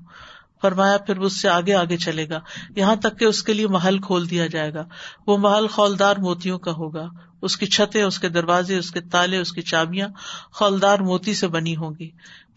فرمایا، 0.63 0.99
پھر 0.99 1.17
اس 1.17 1.41
سے 1.41 1.49
آگے 1.49 1.75
آگے 1.75 1.97
چلے 1.97 2.29
گا۔ 2.29 2.41
یہاں 2.77 2.97
تک 2.97 3.19
کہ 3.19 3.25
اس 3.25 3.43
کے 3.43 3.55
لیے 3.55 3.67
محل 3.67 3.99
کھول 3.99 4.31
دیا 4.31 4.47
جائے 4.47 4.75
گا۔ 4.75 4.85
وہ 5.27 5.39
محل 5.39 5.67
خولدار 5.67 6.17
موتیوں 6.17 6.59
کا 6.59 6.71
ہوگا۔ 6.71 7.09
اس 7.43 7.57
کی 7.57 7.67
چھتیں، 7.67 8.03
اس 8.03 8.19
کے 8.19 8.29
دروازے، 8.29 8.79
اس 8.79 8.91
کے 8.91 9.01
تالے، 9.01 9.39
اس 9.39 9.53
کی 9.53 9.63
چابیاں 9.63 10.09
خولدار 10.53 10.99
موتی 10.99 11.35
سے 11.35 11.49
بنی 11.49 11.77
ہوں 11.77 11.91
گی۔ 11.99 12.11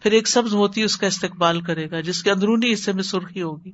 پھر 0.06 0.12
ایک 0.12 0.28
سبز 0.28 0.54
موتی 0.54 0.82
اس 0.82 0.96
کا 0.96 1.06
استقبال 1.06 1.60
کرے 1.60 1.90
گا، 1.90 2.00
جس 2.00 2.22
کے 2.22 2.30
اندرونی 2.30 2.72
حصے 2.72 2.92
میں 2.92 3.02
سرخی 3.02 3.42
ہوگی، 3.42 3.72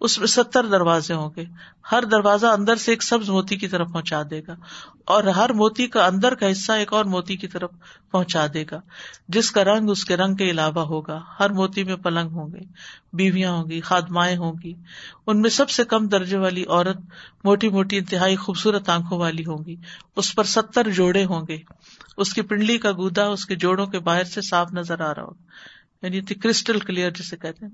اس 0.00 0.18
میں 0.18 0.26
ستر 0.26 0.66
دروازے 0.66 1.14
ہوں 1.14 1.30
گے۔ 1.36 1.44
ہر 1.92 2.04
دروازہ 2.04 2.46
اندر 2.46 2.76
سے 2.76 2.92
ایک 2.92 3.02
سبز 3.02 3.30
موتی 3.30 3.56
کی 3.56 3.68
طرف 3.68 3.88
پہنچا 3.92 4.22
دے 4.30 4.40
گا۔ 4.48 4.54
اور 5.06 5.24
ہر 5.24 5.52
موتی 5.52 5.86
کا 5.86 6.06
اندر 6.06 6.34
کا 6.34 6.52
حصہ 6.52 6.72
ایک 6.72 6.92
اور 6.92 7.04
موتی 7.04 7.36
کی 7.36 7.48
طرف 7.48 7.70
پہنچا 8.10 8.46
دے 8.54 8.64
گا، 8.70 8.80
جس 9.28 9.50
کا 9.50 9.64
رنگ 9.64 9.90
اس 9.90 10.04
کے 10.04 10.16
رنگ 10.16 10.34
کے 10.34 10.50
علاوہ 10.50 10.80
ہوگا۔ 10.80 11.20
ہر 11.40 11.50
موتی 11.50 11.84
میں 11.84 11.96
پلنگ 11.96 12.30
ہوں 12.30 12.48
گے، 12.52 12.60
بیویاں 13.12 13.52
ہوں 13.52 13.70
گی، 13.70 13.80
خادمائیں 13.80 14.36
ہوں 14.36 14.52
گی۔ 14.64 14.72
ان 15.26 15.40
میں 15.40 15.50
سب 15.50 15.70
سے 15.70 15.84
کم 15.84 16.08
درجے 16.08 16.38
والی 16.38 16.64
عورت 16.64 16.96
موٹی 17.44 17.68
موٹی 17.68 17.98
انتہائی 17.98 18.36
خوبصورت 18.36 18.88
آنکھوں 18.88 19.18
والی 19.18 19.42
ہوں 19.42 19.64
گی۔ 19.66 19.76
اس 20.16 20.34
پر 20.34 20.44
ستر 20.44 20.90
جوڑے 20.90 21.24
ہوں 21.24 21.46
گے۔ 21.48 21.58
اس 22.16 22.34
کی 22.34 22.42
پنڈلی 22.42 22.78
کا 22.78 22.92
گودا 22.92 23.26
اس 23.26 23.46
کے 23.46 23.54
جوڑوں 23.54 23.86
کے 23.86 23.98
باہر 23.98 24.24
سے 24.24 24.40
صاف 24.40 24.72
نظر 24.72 25.00
آ 25.00 25.14
رہا 25.14 25.22
ہوگا۔ 25.22 25.65
یعنی 26.02 26.20
کرسٹل 26.20 26.78
کلیئر 26.78 27.10
جسے 27.10 27.36
کہتے 27.36 27.66
ہیں۔ 27.66 27.72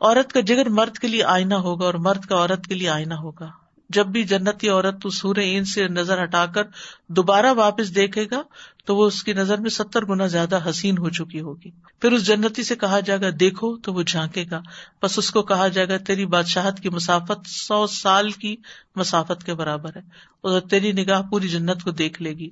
عورت 0.00 0.32
کا 0.32 0.40
جگر 0.40 0.68
مرد 0.68 0.98
کے 0.98 1.08
لیے 1.08 1.24
آئینہ 1.24 1.54
ہوگا 1.54 1.84
اور 1.84 1.94
مرد 1.94 2.24
کا 2.24 2.36
عورت 2.36 2.66
کے 2.66 2.74
لیے 2.74 2.88
آئینہ 2.88 3.14
ہوگا۔ 3.14 3.50
جب 3.88 4.06
بھی 4.06 4.24
جنتی 4.24 4.68
عورت 4.68 5.12
سور 5.12 5.36
این 5.36 5.64
سے 5.64 5.88
نظر 5.88 6.22
ہٹا 6.22 6.46
کر 6.46 6.62
دوبارہ 7.08 7.52
واپس 7.52 7.94
دیکھے 7.94 8.26
گا 8.30 8.42
تو 8.84 8.96
وہ 8.96 9.06
اس 9.06 9.22
کی 9.22 9.32
نظر 9.32 9.58
میں 9.58 9.70
ستر 9.70 10.04
گنا 10.04 10.26
زیادہ 10.26 10.70
حسین 10.70 10.98
ہو 10.98 11.10
چکی 11.10 11.40
ہوگی۔ 11.40 11.70
پھر 12.00 12.12
اس 12.12 12.26
جنتی 12.26 12.62
سے 12.62 12.76
کہا 12.76 13.00
جائے 13.00 13.20
گا، 13.20 13.26
دیکھو 13.40 13.76
تو 13.76 13.92
وہ 13.92 14.02
جھانکے 14.02 14.44
گا۔ 14.50 14.60
بس 15.02 15.18
اس 15.18 15.30
کو 15.30 15.42
کہا 15.42 15.68
جائے 15.68 15.88
گا، 15.88 15.96
تیری 15.96 16.26
بادشاہت 16.26 16.80
کی 16.80 16.88
مسافت 16.88 17.46
سو 17.46 17.86
سال 17.86 18.30
کی 18.30 18.56
مسافت 18.96 19.44
کے 19.44 19.54
برابر 19.54 19.90
ہے۔ 19.96 20.02
اور 20.40 20.60
تیری 20.60 20.92
نگاہ 20.92 21.22
پوری 21.22 21.48
جنت 21.48 21.82
کو 21.82 21.90
دیکھ 21.90 22.22
لے 22.22 22.32
گی۔ 22.32 22.50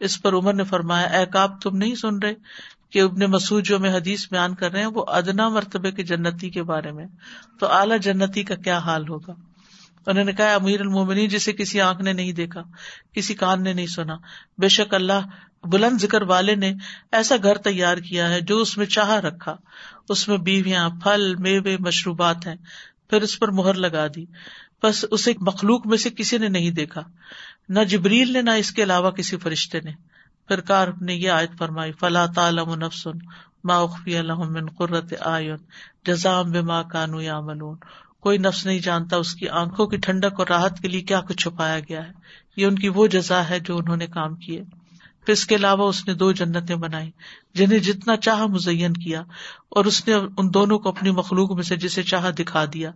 اس 0.00 0.22
پر 0.22 0.32
عمر 0.32 0.54
نے 0.54 0.64
فرمایا، 0.64 1.06
اے 1.06 1.26
کاب 1.26 1.60
تم 1.60 1.76
نہیں 1.76 1.94
سن 1.94 2.18
رہے؟ 2.18 2.34
کہ 2.90 3.02
ابن 3.02 3.30
مسعود 3.30 3.64
جو 3.64 3.78
میں 3.78 3.94
حدیث 3.94 4.30
بیان 4.30 4.54
کر 4.54 4.72
رہے 4.72 4.80
ہیں 4.80 4.86
وہ 4.86 5.04
ادنا 5.08 5.48
مرتبے 5.48 5.90
کے 5.90 6.02
جنتی 6.02 6.50
کے 6.50 6.62
بارے 6.62 6.92
میں 6.92 7.06
تو 7.60 7.72
اعلیٰ 7.72 7.98
جنتی 7.98 8.42
کا 8.42 8.54
کیا 8.54 8.78
حال 8.78 9.08
ہوگا؟ 9.08 9.32
انہوں 10.06 10.24
نے 10.24 10.32
کہا 10.32 10.54
امیر 10.54 10.80
المومنی 10.80 11.26
جسے 11.26 11.52
کسی 11.52 11.80
آنکھ 11.80 12.02
نے 12.02 12.12
نہیں 12.12 12.32
دیکھا، 12.32 12.62
کسی 13.12 13.34
کان 13.34 13.62
نے 13.62 13.72
نہیں 13.72 13.86
سنا، 13.86 14.16
بے 14.58 14.68
شک 14.68 14.94
اللہ 14.94 15.28
بلند 15.64 16.00
ذکر 16.00 16.22
والے 16.22 16.54
نے 16.54 16.74
ایسا 17.12 17.34
گھر 17.42 17.58
تیار 17.58 17.96
کیا 17.96 18.30
ہے 18.30 18.40
جو 18.40 18.58
اس 18.58 18.78
میں 18.78 18.86
چاہ 18.86 19.10
رکھا۔ 19.10 19.56
اس 20.08 20.28
میں 20.28 20.36
بیویاں، 20.36 20.90
پھل، 20.90 21.34
میوے، 21.34 21.76
مشروبات 21.80 22.46
ہیں۔ 22.46 22.54
پھر 23.10 23.22
اس 23.22 23.38
پر 23.38 23.48
مہر 23.48 23.74
لگا 23.74 24.06
دی۔ 24.06 24.24
بس 24.82 25.04
اسے 25.10 25.32
مخلوق 25.40 25.86
میں 25.86 25.98
سے 25.98 26.10
کسی 26.10 26.38
نے 26.38 26.48
نہیں 26.48 26.70
دیکھا، 26.70 27.02
نہ 27.68 27.80
جبریل 27.80 28.32
نے، 28.32 28.42
نہ 28.42 28.50
اس 28.50 28.70
کے 28.70 28.82
علاوہ 28.82 29.10
کسی 29.10 29.36
فرشتے 29.36 29.80
نے۔ 29.80 29.90
پھر 30.48 30.60
کار 30.60 30.88
نے 31.00 31.14
یہ 31.14 31.30
آیت 31.30 31.50
فرمائی 31.58 31.92
فلاں 31.92 32.26
تعلم 32.26 32.74
نفسن 32.74 33.18
ما 33.64 33.78
اخفی 33.78 34.22
من 34.22 34.66
قرت 34.66 35.14
آئن 35.20 35.56
جزام 36.06 36.50
بما 36.50 36.82
کانو 36.82 37.20
یا 37.20 37.40
کوئی 38.20 38.38
نفس 38.38 38.66
نہیں 38.66 38.78
جانتا 38.78 39.16
اس 39.16 39.34
کی 39.34 39.48
آنکھوں 39.48 39.86
کی 39.86 39.96
ٹھنڈک 39.96 40.38
اور 40.38 40.46
راحت 40.46 40.80
کے 40.80 40.88
لیے 40.88 41.00
کیا 41.00 41.20
کچھ 41.20 41.36
چھپایا 41.36 41.80
گیا 41.80 42.06
ہے۔ 42.06 42.12
یہ 42.56 42.66
ان 42.66 42.74
کی 42.74 42.88
وہ 42.88 43.06
جزا 43.06 43.48
ہے 43.48 43.60
جو 43.60 43.76
انہوں 43.76 43.96
نے 43.96 44.06
کام 44.06 44.34
کیے۔ 44.34 44.62
پھر 45.24 45.32
اس 45.32 45.46
کے 45.46 45.54
علاوہ 45.54 45.88
اس 45.88 46.08
نے 46.08 46.14
دو 46.14 46.32
جنتیں 46.32 46.76
بنائی، 46.76 47.10
جنہیں 47.54 47.78
جتنا 47.78 48.16
چاہ 48.16 48.46
مزین 48.46 48.92
کیا 48.92 49.20
اور 49.68 49.84
اس 49.84 50.08
نے 50.08 50.14
ان 50.14 50.54
دونوں 50.54 50.78
کو 50.78 50.88
اپنی 50.88 51.10
مخلوق 51.10 51.52
میں 51.52 51.62
سے 51.62 51.76
جسے 51.76 52.02
چاہ 52.02 52.30
دکھا 52.30 52.64
دیا۔ 52.64 52.90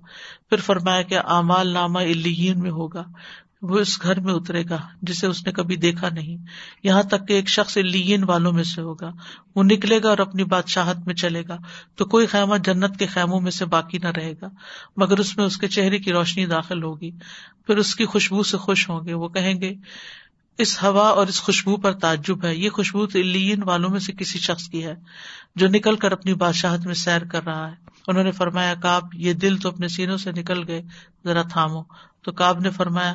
پھر 0.50 0.56
فرمایا 0.56 1.02
کہ 1.02 1.18
امال 1.24 1.68
نامہ 1.68 1.98
الین 1.98 2.60
میں 2.60 2.70
ہوگا۔ 2.70 3.04
وہ 3.62 3.78
اس 3.78 4.02
گھر 4.02 4.20
میں 4.20 4.34
اترے 4.34 4.64
گا 4.70 4.78
جسے 5.02 5.26
اس 5.26 5.46
نے 5.46 5.52
کبھی 5.52 5.76
دیکھا 5.76 6.08
نہیں۔ 6.08 6.36
یہاں 6.82 7.02
تک 7.02 7.28
کہ 7.28 7.32
ایک 7.32 7.48
شخص 7.48 7.76
لین 7.76 8.24
والوں 8.24 8.52
میں 8.52 8.64
سے 8.64 8.80
ہوگا۔ 8.80 9.10
وہ 9.54 9.62
نکلے 9.62 10.02
گا 10.02 10.08
اور 10.08 10.18
اپنی 10.18 10.44
بادشاہت 10.44 10.96
میں 11.06 11.14
چلے 11.14 11.42
گا۔ 11.48 11.56
تو 11.94 12.04
کوئی 12.04 12.26
خیمہ 12.26 12.56
جنت 12.56 12.98
کے 12.98 13.06
خیموں 13.06 13.40
میں 13.40 13.50
سے 13.50 13.64
باقی 13.64 13.98
نہ 13.98 14.08
رہے 14.08 14.34
گا۔ 14.42 14.46
مگر 14.96 15.18
اس 15.18 15.36
میں 15.36 15.44
اس 15.44 15.56
کے 15.56 15.68
چہرے 15.68 15.98
کی 15.98 16.12
روشنی 16.12 16.46
داخل 16.46 16.82
ہوگی۔ 16.82 17.10
پھر 17.66 17.76
اس 17.76 17.94
کی 17.94 18.04
خوشبو 18.04 18.42
سے 18.42 18.56
خوش 18.56 18.88
ہوں 18.88 19.06
گے۔ 19.06 19.14
وہ 19.14 19.28
کہیں 19.28 19.60
گے، 19.60 19.74
اس 20.58 20.82
ہوا 20.82 21.08
اور 21.08 21.26
اس 21.26 21.40
خوشبو 21.40 21.76
پر 21.76 21.92
تعجب 21.92 22.44
ہے۔ 22.44 22.56
یہ 22.56 22.70
خوشبو 22.70 23.06
تو 23.06 23.18
لین 23.18 23.62
والوں 23.62 23.90
میں 23.90 24.00
سے 24.00 24.12
کسی 24.12 24.38
شخص 24.38 24.68
کی 24.68 24.84
ہے 24.84 24.94
جو 25.56 25.68
نکل 25.68 25.96
کر 25.96 26.12
اپنی 26.12 26.34
بادشاہت 26.34 26.86
میں 26.86 26.94
سیر 26.94 27.24
کر 27.24 27.44
رہا 27.44 27.70
ہے۔ 27.70 27.76
انہوں 28.08 28.24
نے 28.24 28.30
فرمایا 28.30 28.74
کاب 28.74 29.02
یہ 29.14 29.32
دل 29.32 29.56
تو 29.56 29.68
اپنے 29.68 29.88
سینوں 29.88 30.16
سے 30.16 30.32
نکل 30.32 30.68
گئے، 30.68 30.82
ذرا 31.24 31.42
تھامو۔ 31.42 31.82
تو 32.24 32.32
کاب 32.32 32.60
نے 32.60 32.70
فرمایا، 32.70 33.14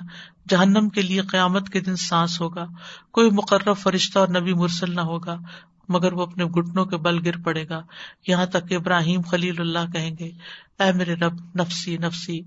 جہنم 0.50 0.90
کے 0.90 1.02
لیے 1.02 1.22
قیامت 1.22 1.70
کے 1.70 1.80
دن 1.80 1.96
سانس 1.96 2.42
ہوگا۔ 2.42 2.66
کوئی 3.12 3.30
مقرر 3.32 3.74
فرشتہ 3.74 4.20
اور 4.20 4.28
نبی 4.28 4.54
مرسل 4.54 4.96
نہ 4.96 5.02
ہوگا، 5.02 5.38
مگر 5.90 6.14
وہ 6.14 6.22
اپنے 6.22 6.46
گٹنوں 6.46 6.86
کے 6.86 6.98
بل 6.98 7.26
گر 7.26 7.38
پڑے 7.38 7.70
گا۔ 7.70 7.82
یہاں 8.28 8.46
تک 8.46 8.70
کہ 8.70 8.76
ابراہیم 8.76 9.22
خلیل 9.22 9.56
اللہ 9.60 9.92
کہیں 9.94 10.16
گے، 10.20 10.32
اے 10.80 10.92
میرے 10.92 11.14
رب، 11.16 11.34
نفسی 11.60 11.98
نفسی، 11.98 12.42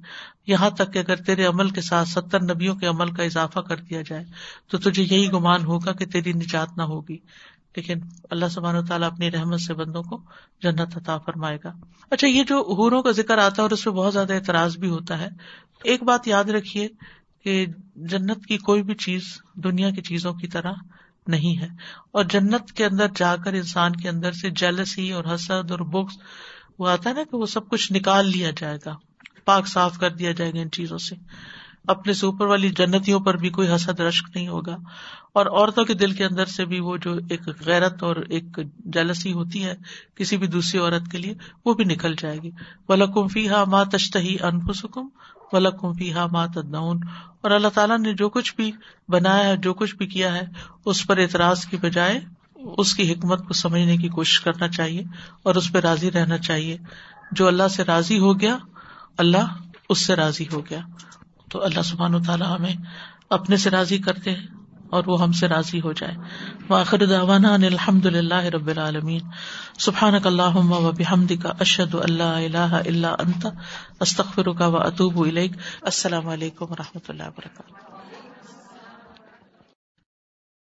یہاں 0.46 0.70
تک 0.70 0.92
کہ 0.92 0.98
اگر 0.98 1.16
تیرے 1.16 1.44
عمل 1.46 1.70
کے 1.70 1.80
ساتھ 1.80 2.08
ستر 2.08 2.42
نبیوں 2.42 2.74
کے 2.74 2.86
عمل 2.86 3.14
کا 3.14 3.22
اضافہ 3.22 3.60
کر 3.60 3.76
دیا 3.76 4.02
جائے، 4.02 4.24
تو 4.68 4.78
تجھے 4.78 5.02
یہی 5.02 5.32
گمان 5.32 5.64
ہوگا 5.64 5.92
کہ 5.92 6.06
تیری 6.06 6.32
نجات 6.32 6.68
نہ 6.76 6.82
ہوگی۔ 6.82 7.18
لیکن 7.76 7.98
اللہ 8.30 8.48
سبحان 8.50 8.76
و 8.76 8.82
تعالیٰ 8.82 9.12
اپنی 9.12 9.30
رحمت 9.30 9.60
سے 9.60 9.74
بندوں 9.74 10.02
کو 10.02 10.22
جنت 10.62 10.96
عطا 10.96 11.18
فرمائے 11.18 11.58
گا۔ 11.64 11.72
اچھا 12.10 12.28
یہ 12.28 12.44
جو 12.44 12.56
حوروں 12.56 13.02
کا 13.02 13.10
ذکر 13.10 13.38
آتا 13.38 13.54
ہے 13.58 13.62
اور 13.62 13.70
اس 13.70 13.84
پہ 13.84 13.90
بہت 13.90 14.12
زیادہ 14.12 14.34
اعتراض 14.34 14.76
بھی 14.76 14.88
ہوتا 14.88 15.18
ہے، 15.18 15.28
ایک 15.84 16.02
بات 16.02 16.28
یاد 16.28 16.44
رکھیے 16.44 16.88
کہ 17.44 17.66
جنت 17.96 18.46
کی 18.46 18.58
کوئی 18.58 18.82
بھی 18.82 18.94
چیز 18.94 19.22
دنیا 19.54 19.90
کی 19.90 20.02
چیزوں 20.02 20.32
کی 20.32 20.48
طرح 20.48 20.72
نہیں 21.26 21.60
ہے۔ 21.60 21.68
اور 22.10 22.24
جنت 22.24 22.72
کے 22.72 22.84
اندر 22.84 23.06
جا 23.16 23.36
کر 23.36 23.52
انسان 23.52 23.96
کے 23.96 24.08
اندر 24.08 24.32
سے 24.32 24.50
جیلسی 24.50 25.12
اور 25.12 25.24
حسد 25.34 25.70
اور 25.70 25.78
بکس 25.78 26.18
وہ 26.78 26.88
آتا 26.88 27.10
ہے 27.10 27.14
نا 27.14 27.22
کہ 27.30 27.36
وہ 27.36 27.46
سب 27.46 27.68
کچھ 27.68 27.92
نکال 27.92 28.26
لیا 28.28 28.50
جائے 28.56 28.78
گا، 28.86 28.96
پاک 29.44 29.66
صاف 29.66 29.98
کر 29.98 30.10
دیا 30.10 30.32
جائے 30.32 30.50
گا 30.50 30.60
ان 30.60 30.70
چیزوں 30.70 30.98
سے۔ 30.98 31.16
اپنے 31.86 32.12
سے 32.12 32.26
اوپر 32.26 32.46
والی 32.46 32.68
جنتوں 32.68 33.20
پر 33.20 33.36
بھی 33.36 33.50
کوئی 33.50 33.74
حسد 33.74 34.00
رشک 34.00 34.28
نہیں 34.34 34.48
ہوگا۔ 34.48 34.76
اور 35.32 35.46
عورتوں 35.46 35.84
کے 35.84 35.94
دل 35.94 36.12
کے 36.12 36.24
اندر 36.24 36.44
سے 36.44 36.64
بھی 36.64 36.80
وہ 36.80 36.96
جو 36.96 37.14
ایک 37.30 37.42
غیرت 37.66 38.02
اور 38.02 38.16
ایک 38.16 38.44
جلسی 38.78 39.32
ہوتی 39.32 39.64
ہے 39.64 39.74
کسی 40.14 40.36
بھی 40.36 40.46
دوسری 40.46 40.80
عورت 40.80 41.10
کے 41.10 41.18
لیے، 41.18 41.34
وہ 41.64 41.74
بھی 41.74 41.84
نکل 41.84 42.14
جائے 42.18 42.38
گی۔ 42.42 42.50
ولکم 42.88 43.28
فی 43.28 43.48
ہا 43.48 43.64
ماں 43.64 43.84
تشتہی 43.84 44.36
انفسکم 44.42 45.08
ولکم 45.52 45.92
فی 45.92 46.12
ہا 46.12 46.26
ماں 46.26 46.46
تدن 46.46 46.74
اور 47.40 47.50
اللہ 47.50 47.68
تعالیٰ 47.68 47.98
نے 47.98 48.14
جو 48.14 48.28
کچھ 48.28 48.56
بھی 48.56 48.72
بنایا 49.08 49.44
ہے، 49.44 49.56
جو 49.56 49.74
کچھ 49.74 49.96
بھی 49.96 50.06
کیا 50.06 50.34
ہے، 50.34 50.42
اس 50.84 51.06
پر 51.06 51.18
اعتراض 51.18 51.64
کی 51.64 51.76
بجائے 51.76 52.20
اس 52.78 52.94
کی 52.94 53.12
حکمت 53.12 53.46
کو 53.46 53.52
سمجھنے 53.52 53.96
کی 53.96 54.08
کوشش 54.08 54.40
کرنا 54.40 54.68
چاہیے 54.68 55.02
اور 55.42 55.54
اس 55.54 55.72
پہ 55.72 55.78
راضی 55.78 56.10
رہنا 56.10 56.38
چاہیے۔ 56.38 56.76
جو 57.32 57.46
اللہ 57.46 57.68
سے 57.68 57.84
راضی 57.84 58.18
ہو 58.18 58.40
گیا، 58.40 58.58
اللہ 59.18 59.56
اس 59.88 60.06
سے 60.06 60.16
راضی 60.16 60.44
ہو 60.52 60.60
گیا۔ 60.70 60.80
تو 61.50 61.64
اللہ 61.64 61.82
سبحان 61.82 62.14
و 62.14 62.20
تعالیٰ 62.20 62.58
ہمیں 62.58 62.72
اپنے 63.30 63.56
سے 63.56 63.70
راضی 63.70 63.98
کرتے 63.98 64.30
ہیں 64.30 64.46
اور 64.90 65.04
وہ 65.06 65.22
ہم 65.22 65.32
سے 65.32 65.48
راضی 65.48 65.80
ہو 65.80 65.92
جائے۔ 65.92 66.14
واخر 66.68 67.06
داوانا 67.06 67.54
الحمد 67.54 68.06
للہ 68.06 68.44
رب 68.44 68.66
العالمین۔ 68.66 69.20
سبحانک 69.78 70.26
اللہ 70.26 70.56
و 70.56 70.92
بحمدک 70.92 71.42
کا 71.42 71.52
اشد 71.60 71.94
اللہ 71.94 72.22
اللہ 72.22 72.74
اللہ 72.86 73.06
انت 73.06 73.46
استخر 74.00 74.52
کا 74.52 74.64
اتوب 74.64 74.76
اطوب 74.76 75.26
السلام 75.82 76.28
علیکم 76.28 76.66
و 76.70 76.74
رحمۃ 76.74 77.06
اللہ 77.08 77.22
وبرکاتہ۔ 77.22 77.99